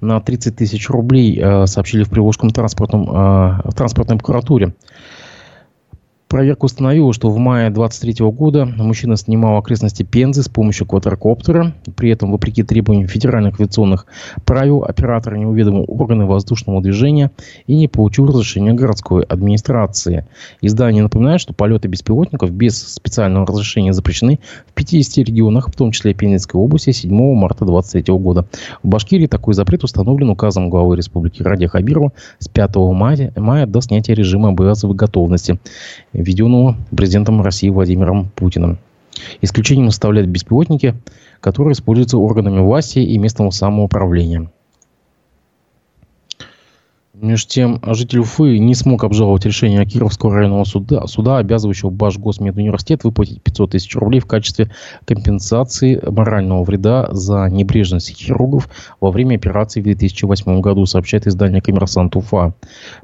на 0.00 0.20
30 0.20 0.56
тысяч 0.56 0.90
рублей, 0.90 1.38
э, 1.40 1.66
сообщили 1.66 2.02
в 2.02 2.10
Приволжском 2.10 2.50
транспортном, 2.50 3.08
э, 3.08 3.60
в 3.64 3.74
транспортной 3.76 4.18
прокуратуре. 4.18 4.74
Проверка 6.28 6.66
установила, 6.66 7.14
что 7.14 7.30
в 7.30 7.38
мае 7.38 7.70
2023 7.70 8.26
года 8.26 8.66
мужчина 8.66 9.16
снимал 9.16 9.56
окрестности 9.56 10.02
Пензы 10.02 10.42
с 10.42 10.48
помощью 10.48 10.86
квадрокоптера. 10.86 11.72
При 11.96 12.10
этом, 12.10 12.32
вопреки 12.32 12.62
требованиям 12.62 13.08
федеральных 13.08 13.58
авиационных 13.58 14.04
правил, 14.44 14.84
оператор 14.84 15.36
не 15.38 15.46
уведомил 15.46 15.86
органы 15.88 16.26
воздушного 16.26 16.82
движения 16.82 17.30
и 17.66 17.74
не 17.74 17.88
получил 17.88 18.26
разрешения 18.26 18.74
городской 18.74 19.22
администрации. 19.22 20.26
Издание 20.60 21.02
напоминает, 21.02 21.40
что 21.40 21.54
полеты 21.54 21.88
беспилотников 21.88 22.50
без 22.50 22.76
специального 22.76 23.46
разрешения 23.46 23.94
запрещены 23.94 24.38
в 24.66 24.74
50 24.74 25.24
регионах, 25.26 25.70
в 25.70 25.76
том 25.76 25.92
числе 25.92 26.12
Пензенской 26.12 26.60
области, 26.60 26.90
7 26.90 27.10
марта 27.10 27.64
2023 27.64 28.14
года. 28.18 28.46
В 28.82 28.88
Башкирии 28.88 29.28
такой 29.28 29.54
запрет 29.54 29.82
установлен 29.82 30.28
указом 30.28 30.68
главы 30.68 30.94
республики 30.96 31.42
Радия 31.42 31.68
Хабирова 31.68 32.12
с 32.38 32.48
5 32.48 32.76
мая, 32.76 33.32
мая 33.34 33.64
до 33.64 33.80
снятия 33.80 34.14
режима 34.14 34.52
базовой 34.52 34.94
готовности 34.94 35.58
введенного 36.20 36.76
президентом 36.96 37.42
России 37.42 37.68
Владимиром 37.68 38.30
Путиным. 38.34 38.78
Исключением 39.40 39.90
составляют 39.90 40.28
беспилотники, 40.28 40.94
которые 41.40 41.72
используются 41.72 42.18
органами 42.18 42.60
власти 42.60 42.98
и 43.00 43.18
местного 43.18 43.50
самоуправления. 43.50 44.50
Между 47.20 47.48
тем, 47.48 47.80
житель 47.84 48.20
Уфы 48.20 48.58
не 48.58 48.76
смог 48.76 49.02
обжаловать 49.02 49.44
решение 49.44 49.84
Кировского 49.84 50.34
районного 50.34 50.62
суда, 50.62 51.04
суда 51.08 51.38
обязывающего 51.38 51.90
Башгосмедуниверситет 51.90 53.02
выплатить 53.02 53.42
500 53.42 53.72
тысяч 53.72 53.96
рублей 53.96 54.20
в 54.20 54.26
качестве 54.26 54.70
компенсации 55.04 56.00
морального 56.08 56.62
вреда 56.62 57.08
за 57.10 57.48
небрежность 57.50 58.16
хирургов 58.16 58.68
во 59.00 59.10
время 59.10 59.34
операции 59.34 59.80
в 59.80 59.84
2008 59.84 60.60
году, 60.60 60.86
сообщает 60.86 61.26
издание 61.26 61.60
«Коммерсант 61.60 62.14
Уфа». 62.14 62.54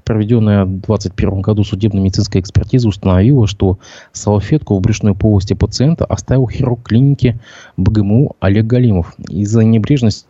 Проведенная 0.05 0.65
в 0.65 0.69
2021 0.69 1.41
году 1.41 1.65
судебно-медицинская 1.65 2.41
экспертиза 2.41 2.89
установила, 2.89 3.49
что 3.49 3.79
салфетку 4.13 4.77
в 4.77 4.81
брюшной 4.81 5.17
полости 5.17 5.55
пациента 5.55 6.05
оставил 6.05 6.49
хирург 6.49 6.85
клиники 6.85 7.41
БГМУ 7.77 8.37
Олег 8.39 8.67
Галимов. 8.67 9.15
Из-за 9.29 9.65
небрежности 9.65 10.27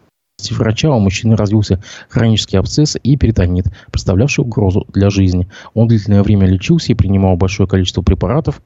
врача 0.50 0.90
у 0.90 0.98
мужчины 0.98 1.36
развился 1.36 1.82
хронический 2.08 2.56
абсцесс 2.56 2.96
и 3.02 3.16
перитонит, 3.16 3.66
представлявший 3.90 4.44
угрозу 4.44 4.86
для 4.92 5.10
жизни. 5.10 5.48
Он 5.74 5.88
длительное 5.88 6.22
время 6.22 6.46
лечился 6.46 6.92
и 6.92 6.94
принимал 6.94 7.36
большое 7.36 7.68
количество 7.68 8.02
препаратов. 8.02 8.60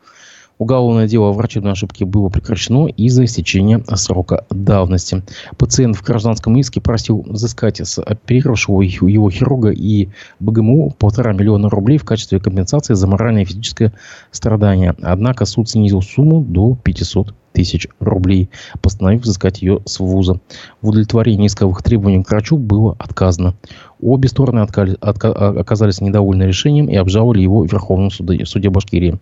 Уголовное 0.58 1.06
дело 1.06 1.28
о 1.28 1.32
врачебной 1.32 1.72
ошибке 1.72 2.04
было 2.04 2.28
прекращено 2.30 2.88
из-за 2.88 3.24
истечения 3.24 3.82
срока 3.94 4.44
давности. 4.50 5.22
Пациент 5.56 5.96
в 5.96 6.02
гражданском 6.02 6.56
иске 6.56 6.80
просил 6.80 7.22
взыскать 7.22 7.80
с 7.80 8.02
оперировавшего 8.02 8.82
его 8.82 9.30
хирурга 9.30 9.70
и 9.70 10.08
БГМУ 10.40 10.96
полтора 10.98 11.32
миллиона 11.32 11.70
рублей 11.70 11.98
в 11.98 12.04
качестве 12.04 12.40
компенсации 12.40 12.94
за 12.94 13.06
моральное 13.06 13.42
и 13.42 13.44
физическое 13.44 13.92
страдание. 14.32 14.96
Однако 15.00 15.44
суд 15.44 15.70
снизил 15.70 16.02
сумму 16.02 16.42
до 16.42 16.76
500 16.82 17.34
тысяч 17.52 17.88
рублей, 17.98 18.50
постановив 18.82 19.22
взыскать 19.22 19.62
ее 19.62 19.80
с 19.84 19.98
вуза. 19.98 20.40
В 20.80 20.88
удовлетворении 20.88 21.46
исковых 21.46 21.82
требований 21.82 22.22
к 22.22 22.30
врачу 22.30 22.56
было 22.56 22.94
отказано. 22.98 23.54
Обе 24.00 24.28
стороны 24.28 24.60
оказались 24.60 26.00
недовольны 26.00 26.44
решением 26.44 26.88
и 26.88 26.94
обжаловали 26.94 27.40
его 27.40 27.62
в 27.66 27.72
Верховном 27.72 28.10
суде, 28.10 28.46
суде 28.46 28.70
Башкирии. 28.70 29.18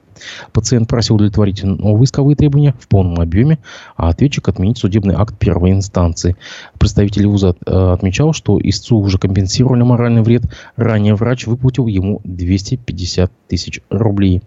Пациент 0.52 0.88
просил 0.88 1.16
удовлетворить 1.16 1.64
исковые 1.64 2.36
требования 2.36 2.74
в 2.78 2.88
полном 2.88 3.20
объеме, 3.20 3.58
а 3.96 4.08
ответчик 4.08 4.48
отменить 4.48 4.78
судебный 4.78 5.14
акт 5.14 5.38
первой 5.38 5.72
инстанции. 5.72 6.36
Представитель 6.78 7.26
вуза 7.26 7.54
э, 7.64 7.92
отмечал, 7.92 8.32
что 8.32 8.58
истцу 8.62 8.98
уже 8.98 9.18
компенсировали 9.18 9.82
моральный 9.82 10.22
вред. 10.22 10.44
Ранее 10.76 11.14
врач 11.14 11.46
выплатил 11.46 11.86
ему 11.86 12.20
250 12.24 13.32
тысяч 13.48 13.80
рублей. 13.88 14.42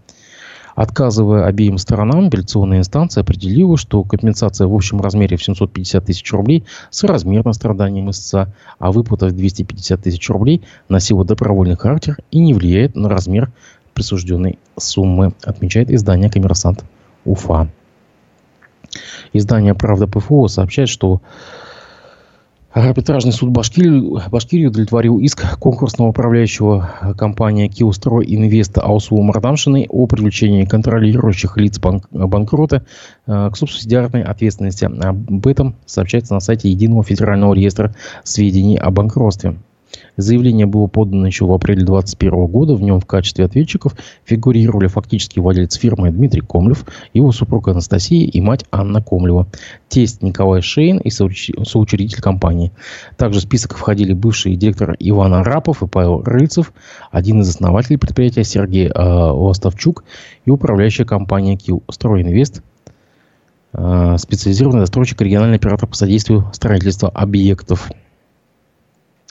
Отказывая 0.76 1.46
обеим 1.46 1.78
сторонам, 1.78 2.28
апелляционная 2.28 2.80
инстанция 2.80 3.22
определила, 3.22 3.78
что 3.78 4.04
компенсация 4.04 4.68
в 4.68 4.74
общем 4.74 5.02
размере 5.02 5.38
в 5.38 5.44
750 5.44 6.06
тысяч 6.06 6.32
рублей 6.32 6.64
соразмерна 6.90 7.54
страданиям 7.54 8.10
истца, 8.10 8.54
а 8.78 8.92
выплата 8.92 9.28
в 9.28 9.32
250 9.32 10.02
тысяч 10.02 10.30
рублей 10.30 10.62
носила 10.88 11.26
добровольный 11.26 11.76
характер 11.76 12.18
и 12.32 12.40
не 12.40 12.54
влияет 12.54 12.96
на 12.96 13.10
размер 13.10 13.52
присужденной 13.94 14.60
суммы, 14.78 15.34
отмечает 15.44 15.92
издание 15.92 16.30
«Коммерсант 16.30 16.86
Уфа». 17.26 17.70
Издание 19.34 19.76
«Правда 19.76 20.08
ПФО» 20.08 20.48
сообщает, 20.48 20.90
что 20.90 21.22
Арбитражный 22.72 23.32
суд 23.32 23.50
Башкирии, 23.50 24.30
Башкирии 24.30 24.68
удовлетворил 24.68 25.18
иск 25.20 25.58
конкурсного 25.58 26.10
управляющего 26.10 27.16
компании 27.18 27.68
«Киострой 27.68 28.26
Инвест» 28.28 28.78
Аусулу 28.78 29.24
Мардамшиной 29.24 29.88
о 29.90 30.06
привлечении 30.06 30.66
контролирующих 30.66 31.58
лиц 31.58 31.80
банк, 31.80 32.08
банкрота 32.12 32.86
э, 33.26 33.50
к 33.52 33.58
субсидиарной 33.58 34.22
ответственности. 34.22 34.86
Об 34.86 35.48
этом 35.48 35.78
сообщается 35.88 36.36
на 36.36 36.42
сайте 36.42 36.70
Единого 36.70 37.04
федерального 37.04 37.56
реестра 37.56 37.96
сведений 38.24 38.78
о 38.78 38.92
банкротстве. 38.92 39.56
Заявление 40.18 40.66
было 40.66 40.88
подано 40.88 41.26
еще 41.26 41.46
в 41.46 41.54
апреле 41.54 41.86
2021 41.86 42.46
года. 42.48 42.76
В 42.76 42.82
нем 42.82 43.00
в 43.00 43.06
качестве 43.06 43.46
ответчиков 43.46 43.96
фигурировали 44.26 44.88
фактически 44.88 45.40
владелец 45.40 45.76
фирмы 45.76 46.12
Дмитрий 46.12 46.42
Комлев, 46.42 46.86
его 47.14 47.32
супруга 47.32 47.72
Анастасия 47.72 48.28
и 48.28 48.42
мать 48.42 48.66
Анна 48.72 49.02
Комлева, 49.02 49.48
тесть 49.88 50.22
Николай 50.22 50.62
Шейн 50.62 50.98
и 50.98 51.10
соучредитель 51.10 52.22
компании. 52.22 52.72
Также 53.18 53.40
в 53.40 53.44
список 53.44 53.78
входили 53.78 54.14
бывший 54.14 54.56
директор 54.56 54.96
Иван 55.00 55.34
Арапов 55.34 55.84
и 55.84 55.88
Павел 55.88 56.22
Рыльцев, 56.24 56.74
один 57.12 57.42
из 57.42 57.50
основателей 57.50 57.98
предприятия 57.98 58.44
Сергей 58.44 58.88
э, 58.88 58.90
и 60.46 60.50
управляющая 60.50 61.06
компания 61.06 61.56
Киу 61.56 61.84
«Стройинвест», 61.90 62.62
э, 63.74 64.16
специализированный 64.18 64.82
застройщик 64.82 65.22
региональный 65.22 65.58
оператор 65.58 65.88
по 65.88 65.96
содействию 65.96 66.50
строительства 66.54 67.10
объектов. 67.10 67.90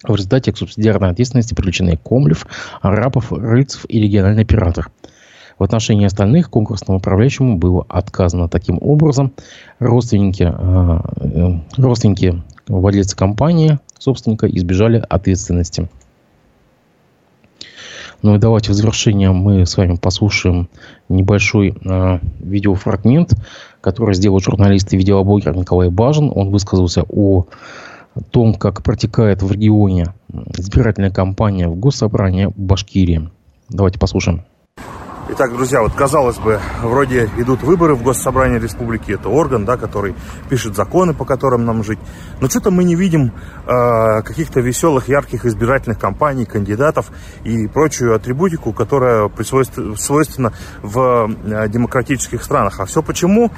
В 0.05 0.15
результате 0.15 0.53
к 0.53 0.57
субсидиарной 0.57 1.11
ответственности 1.11 1.55
привлечены 1.55 1.97
Комлев, 1.97 2.47
Арапов, 2.81 3.33
Рыцев 3.33 3.85
и 3.89 4.01
региональный 4.01 4.43
оператор. 4.43 4.91
В 5.59 5.65
отношении 5.65 6.07
остальных 6.07 6.51
конкурсному 6.51 6.99
управляющему 6.99 7.57
было 7.57 7.85
отказано. 7.89 8.49
Таким 8.49 8.79
образом, 8.81 9.33
родственники, 9.81 10.45
э, 10.45 11.01
э, 11.17 11.83
родственники 11.83 12.43
владельца 12.69 13.17
компании, 13.17 13.81
собственника, 13.99 14.47
избежали 14.47 15.03
ответственности. 15.09 15.89
Ну 18.23 18.37
и 18.37 18.39
давайте 18.39 18.71
в 18.71 18.75
завершение 18.75 19.33
мы 19.33 19.67
с 19.67 19.77
вами 19.77 19.97
послушаем 19.97 20.69
небольшой 21.09 21.75
э, 21.85 22.19
видеофрагмент, 22.39 23.35
который 23.81 24.15
сделал 24.15 24.39
журналист 24.39 24.93
и 24.93 24.97
видеоблогер 24.97 25.57
Николай 25.57 25.89
Бажин. 25.89 26.31
Он 26.33 26.51
высказался 26.51 27.05
о 27.09 27.47
том, 28.23 28.55
как 28.55 28.83
протекает 28.83 29.43
в 29.43 29.53
регионе 29.53 30.15
избирательная 30.57 31.11
кампания 31.11 31.69
в 31.69 31.77
Госсобрании 31.77 32.53
Башкирии. 32.57 33.31
Давайте 33.69 33.99
послушаем. 33.99 34.45
Итак, 35.31 35.53
друзья, 35.53 35.83
вот 35.83 35.93
казалось 35.93 36.39
бы, 36.39 36.59
вроде 36.83 37.27
идут 37.37 37.63
выборы 37.63 37.95
в 37.95 38.03
Госсобрании 38.03 38.59
Республики, 38.59 39.13
это 39.13 39.29
орган, 39.29 39.67
да, 39.67 39.77
который 39.77 40.15
пишет 40.49 40.75
законы, 40.75 41.13
по 41.13 41.27
которым 41.27 41.67
нам 41.67 41.85
жить. 41.85 41.99
Но 42.41 42.49
что-то 42.49 42.71
мы 42.71 42.83
не 42.83 42.95
видим 42.95 43.33
э, 43.67 44.23
каких-то 44.23 44.61
веселых, 44.61 45.09
ярких 45.09 45.45
избирательных 45.45 45.99
кампаний, 45.99 46.47
кандидатов 46.47 47.13
и 47.45 47.67
прочую 47.67 48.17
атрибутику, 48.17 48.73
которая 48.73 49.31
свойственна 49.37 50.55
в 50.81 51.31
э, 51.45 51.69
демократических 51.69 52.43
странах. 52.43 52.81
А 52.81 52.87
все 52.87 53.03
почему? 53.03 53.53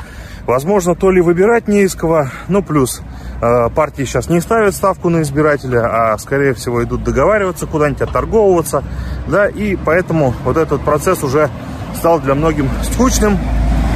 Возможно, 0.47 0.95
то 0.95 1.11
ли 1.11 1.21
выбирать 1.21 1.69
не 1.69 1.83
из 1.83 1.95
кого, 1.95 2.27
ну 2.49 2.63
плюс 2.63 3.03
э, 3.41 3.69
партии 3.71 4.05
сейчас 4.05 4.29
не 4.29 4.41
ставят 4.41 4.75
ставку 4.75 5.09
на 5.09 5.23
избирателя, 5.23 6.13
а 6.13 6.19
скорее 6.19 6.55
всего 6.55 6.83
идут 6.83 7.05
договариваться 7.05 7.67
куда-нибудь, 7.67 8.03
отторговываться, 8.03 8.83
да, 9.29 9.49
и 9.49 9.77
поэтому 9.77 10.35
вот 10.45 10.57
этот 10.57 10.81
процесс 10.83 11.23
уже 11.23 11.51
стал 11.95 12.21
для 12.21 12.35
многим 12.35 12.69
скучным 12.83 13.39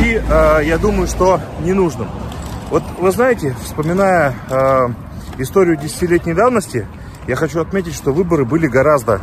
и, 0.00 0.22
э, 0.26 0.60
я 0.64 0.78
думаю, 0.78 1.06
что 1.06 1.40
ненужным. 1.60 2.08
Вот 2.70 2.82
вы 2.98 3.10
знаете, 3.10 3.54
вспоминая 3.64 4.34
э, 4.50 4.88
историю 5.38 5.76
десятилетней 5.76 6.34
давности, 6.34 6.86
я 7.26 7.36
хочу 7.36 7.60
отметить, 7.60 7.94
что 7.94 8.12
выборы 8.12 8.44
были 8.44 8.66
гораздо 8.66 9.20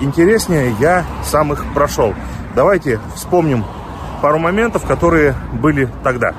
интереснее, 0.00 0.76
я 0.78 1.04
сам 1.24 1.52
их 1.52 1.64
прошел. 1.74 2.14
Давайте 2.54 3.00
вспомним 3.16 3.64
пару 4.20 4.38
моментов, 4.38 4.84
которые 4.86 5.34
были 5.52 5.88
тогда. 6.02 6.34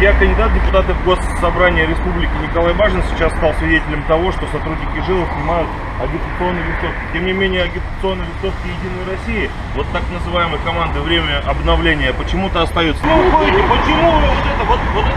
Я 0.00 0.12
кандидат 0.12 0.50
в 0.50 0.54
депутаты 0.54 0.92
в 0.92 1.04
Госсобрание 1.04 1.86
Республики 1.86 2.30
Николай 2.42 2.74
Бажин 2.74 3.02
сейчас 3.14 3.32
стал 3.36 3.54
свидетелем 3.54 4.02
того, 4.06 4.30
что 4.32 4.46
сотрудники 4.48 5.06
жилов 5.06 5.26
снимают 5.34 5.68
агитационные 6.00 6.64
листовки. 6.64 6.96
Тем 7.12 7.26
не 7.26 7.32
менее, 7.32 7.62
агитационные 7.64 8.26
листовки 8.28 8.66
Единой 8.66 9.04
России, 9.10 9.50
вот 9.74 9.86
так 9.92 10.02
называемой 10.12 10.58
команды 10.64 11.00
«Время 11.00 11.42
обновления» 11.46 12.12
почему-то 12.12 12.62
остаются. 12.62 13.02
Ну, 13.06 13.16
выходите, 13.22 13.62
почему 13.62 14.10
вы 14.10 14.26
вот 14.26 14.44
это, 14.46 14.64
вот, 14.68 14.78
вот 14.94 15.04
это 15.04 15.16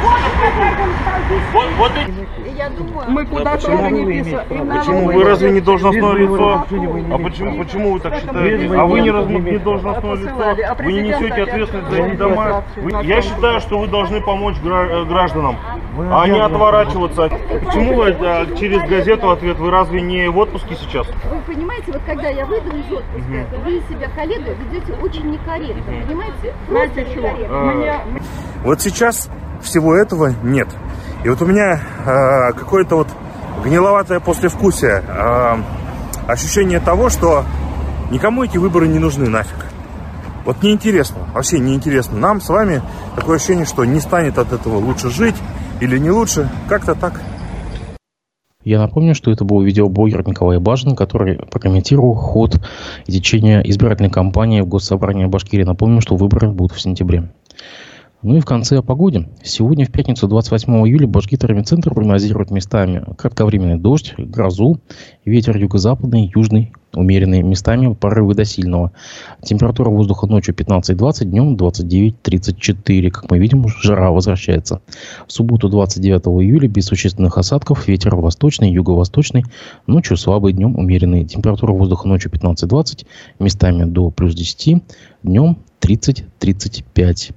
вот, 1.53 1.65
вот 1.77 1.91
эти... 1.97 2.57
Я 2.57 2.69
думаю, 2.69 3.09
мы 3.09 3.25
куда 3.25 3.57
тоже 3.57 3.91
не 3.91 4.05
вы 4.05 4.23
писали. 4.23 4.45
Почему? 4.49 5.05
Вы 5.11 5.23
разве 5.23 5.51
не 5.51 5.61
должностное 5.61 6.13
лицо? 6.13 6.65
А 7.11 7.17
почему, 7.17 7.63
почему 7.63 7.93
вы 7.93 7.99
так 7.99 8.15
считаете? 8.19 8.75
А 8.77 8.85
вы 8.85 8.99
не, 9.01 9.11
раз- 9.11 9.27
не 9.27 9.57
должностное 9.57 10.15
лицо? 10.15 10.55
Вы 10.79 10.93
не 10.93 11.01
несете 11.01 11.43
ответственность 11.43 11.89
за 11.89 11.97
эти 11.97 12.15
дома? 12.15 12.63
Вы- 12.75 12.91
Я 13.03 13.21
считаю, 13.21 13.59
что 13.61 13.79
вы 13.79 13.87
должны 13.87 14.21
помочь 14.21 14.55
э, 14.63 15.05
гражданам, 15.05 15.55
а 16.11 16.27
не 16.27 16.39
отворачиваться. 16.39 17.29
Почему 17.65 17.95
вы 17.95 18.15
э, 18.19 18.45
через 18.59 18.81
газету 18.89 19.29
ответ? 19.31 19.57
Вы 19.57 19.71
разве 19.71 20.01
не 20.01 20.29
в 20.29 20.39
отпуске 20.69 20.85
сейчас? 20.85 21.07
Вы 21.29 21.41
понимаете, 21.53 21.91
вот 21.91 22.01
когда 22.05 22.29
я 22.29 22.45
выйду 22.45 22.69
из 22.69 22.91
отпуска, 22.91 23.47
вы 23.63 23.81
себя, 23.89 24.09
коллега, 24.15 24.53
ведете 24.53 24.93
очень 25.01 25.31
некорректно, 25.31 25.83
понимаете? 26.07 26.55
Знаете 26.67 27.07
чего? 27.13 28.29
Вот 28.63 28.81
сейчас 28.81 29.29
всего 29.61 29.95
этого 29.95 30.33
нет. 30.43 30.67
И 31.23 31.29
вот 31.29 31.41
у 31.41 31.45
меня 31.45 31.79
э, 32.05 32.53
какое-то 32.53 32.97
вот 32.97 33.07
гниловатое 33.63 34.19
послевкусие, 34.19 35.03
э, 35.05 35.57
ощущение 36.27 36.79
того, 36.79 37.09
что 37.09 37.43
никому 38.09 38.43
эти 38.43 38.57
выборы 38.57 38.87
не 38.87 38.99
нужны 38.99 39.27
нафиг. 39.27 39.65
Вот 40.45 40.63
неинтересно, 40.63 41.27
вообще 41.33 41.59
неинтересно. 41.59 42.17
Нам 42.17 42.39
с 42.39 42.49
вами 42.49 42.81
такое 43.15 43.35
ощущение, 43.35 43.65
что 43.65 43.83
не 43.83 43.99
станет 43.99 44.37
от 44.37 44.53
этого 44.53 44.77
лучше 44.77 45.09
жить 45.09 45.35
или 45.81 45.97
не 45.97 46.09
лучше, 46.09 46.49
как-то 46.69 46.95
так. 46.95 47.21
Я 48.65 48.77
напомню, 48.79 49.15
что 49.15 49.31
это 49.31 49.45
был 49.45 49.61
видеоблогер 49.61 50.27
Николай 50.27 50.59
Бажин, 50.59 50.93
который 50.93 51.37
прокомментировал 51.37 52.13
ход 52.13 52.59
и 53.05 53.11
течение 53.13 53.61
избирательной 53.69 54.09
кампании 54.09 54.59
в 54.59 54.67
Госсобрании 54.67 55.27
Башкирии. 55.27 55.63
Напомню, 55.63 56.01
что 56.01 56.17
выборы 56.17 56.49
будут 56.49 56.73
в 56.73 56.81
сентябре. 56.81 57.31
Ну 58.21 58.35
и 58.35 58.41
в 58.41 58.45
конце 58.45 58.77
о 58.77 58.81
погоде. 58.81 59.29
Сегодня, 59.43 59.85
в 59.85 59.91
пятницу, 59.91 60.27
28 60.27 60.73
июля, 60.85 61.07
Башгидромедцентр 61.07 61.93
прогнозирует 61.93 62.51
местами 62.51 63.01
кратковременный 63.17 63.77
дождь, 63.77 64.13
грозу, 64.17 64.81
ветер 65.23 65.55
юго-западный, 65.55 66.29
южный, 66.35 66.73
умеренный, 66.93 67.43
местами 67.43 67.93
порывы 67.93 68.33
до 68.33 68.43
сильного. 68.43 68.91
Температура 69.41 69.89
воздуха 69.89 70.27
ночью 70.27 70.53
15-20, 70.53 71.23
днем 71.23 71.55
29-34. 71.55 73.09
Как 73.09 73.31
мы 73.31 73.39
видим, 73.39 73.65
жара 73.69 74.11
возвращается. 74.11 74.81
В 75.25 75.31
субботу 75.31 75.69
29 75.69 76.43
июля 76.43 76.67
без 76.67 76.87
существенных 76.87 77.37
осадков, 77.37 77.87
ветер 77.87 78.17
восточный, 78.17 78.69
юго-восточный, 78.69 79.45
ночью 79.87 80.17
слабый, 80.17 80.51
днем 80.51 80.77
умеренный. 80.77 81.23
Температура 81.23 81.71
воздуха 81.71 82.05
ночью 82.05 82.31
15-20, 82.31 83.05
местами 83.39 83.85
до 83.85 84.09
плюс 84.09 84.35
10, 84.35 84.83
днем 85.23 85.57
30-35. 85.79 87.31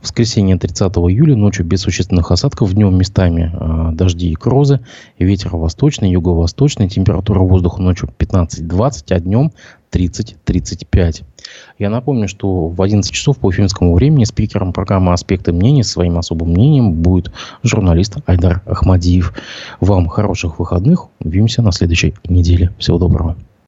В 0.00 0.04
воскресенье 0.04 0.58
30 0.58 0.92
июля 0.92 1.36
ночью 1.36 1.64
без 1.64 1.80
существенных 1.80 2.30
осадков, 2.30 2.74
днем 2.74 2.96
местами 2.96 3.52
э, 3.52 3.94
дожди 3.94 4.30
и 4.30 4.34
грозы, 4.34 4.80
ветер 5.18 5.56
восточный, 5.56 6.10
юго-восточный, 6.10 6.88
температура 6.88 7.40
воздуха 7.40 7.80
ночью 7.80 8.08
15-20, 8.18 9.04
а 9.10 9.20
днем 9.20 9.52
30-35. 9.92 11.22
Я 11.78 11.90
напомню, 11.90 12.28
что 12.28 12.68
в 12.68 12.80
11 12.80 13.12
часов 13.12 13.38
по 13.38 13.46
уфимскому 13.46 13.94
времени 13.94 14.24
спикером 14.24 14.72
программы 14.72 15.12
«Аспекты 15.12 15.52
мнений» 15.52 15.82
своим 15.82 16.18
особым 16.18 16.50
мнением 16.50 16.94
будет 16.94 17.32
журналист 17.62 18.16
Айдар 18.26 18.62
Ахмадиев. 18.66 19.34
Вам 19.80 20.08
хороших 20.08 20.58
выходных. 20.58 21.08
Увидимся 21.20 21.62
на 21.62 21.72
следующей 21.72 22.14
неделе. 22.28 22.72
Всего 22.78 22.98
доброго. 22.98 23.36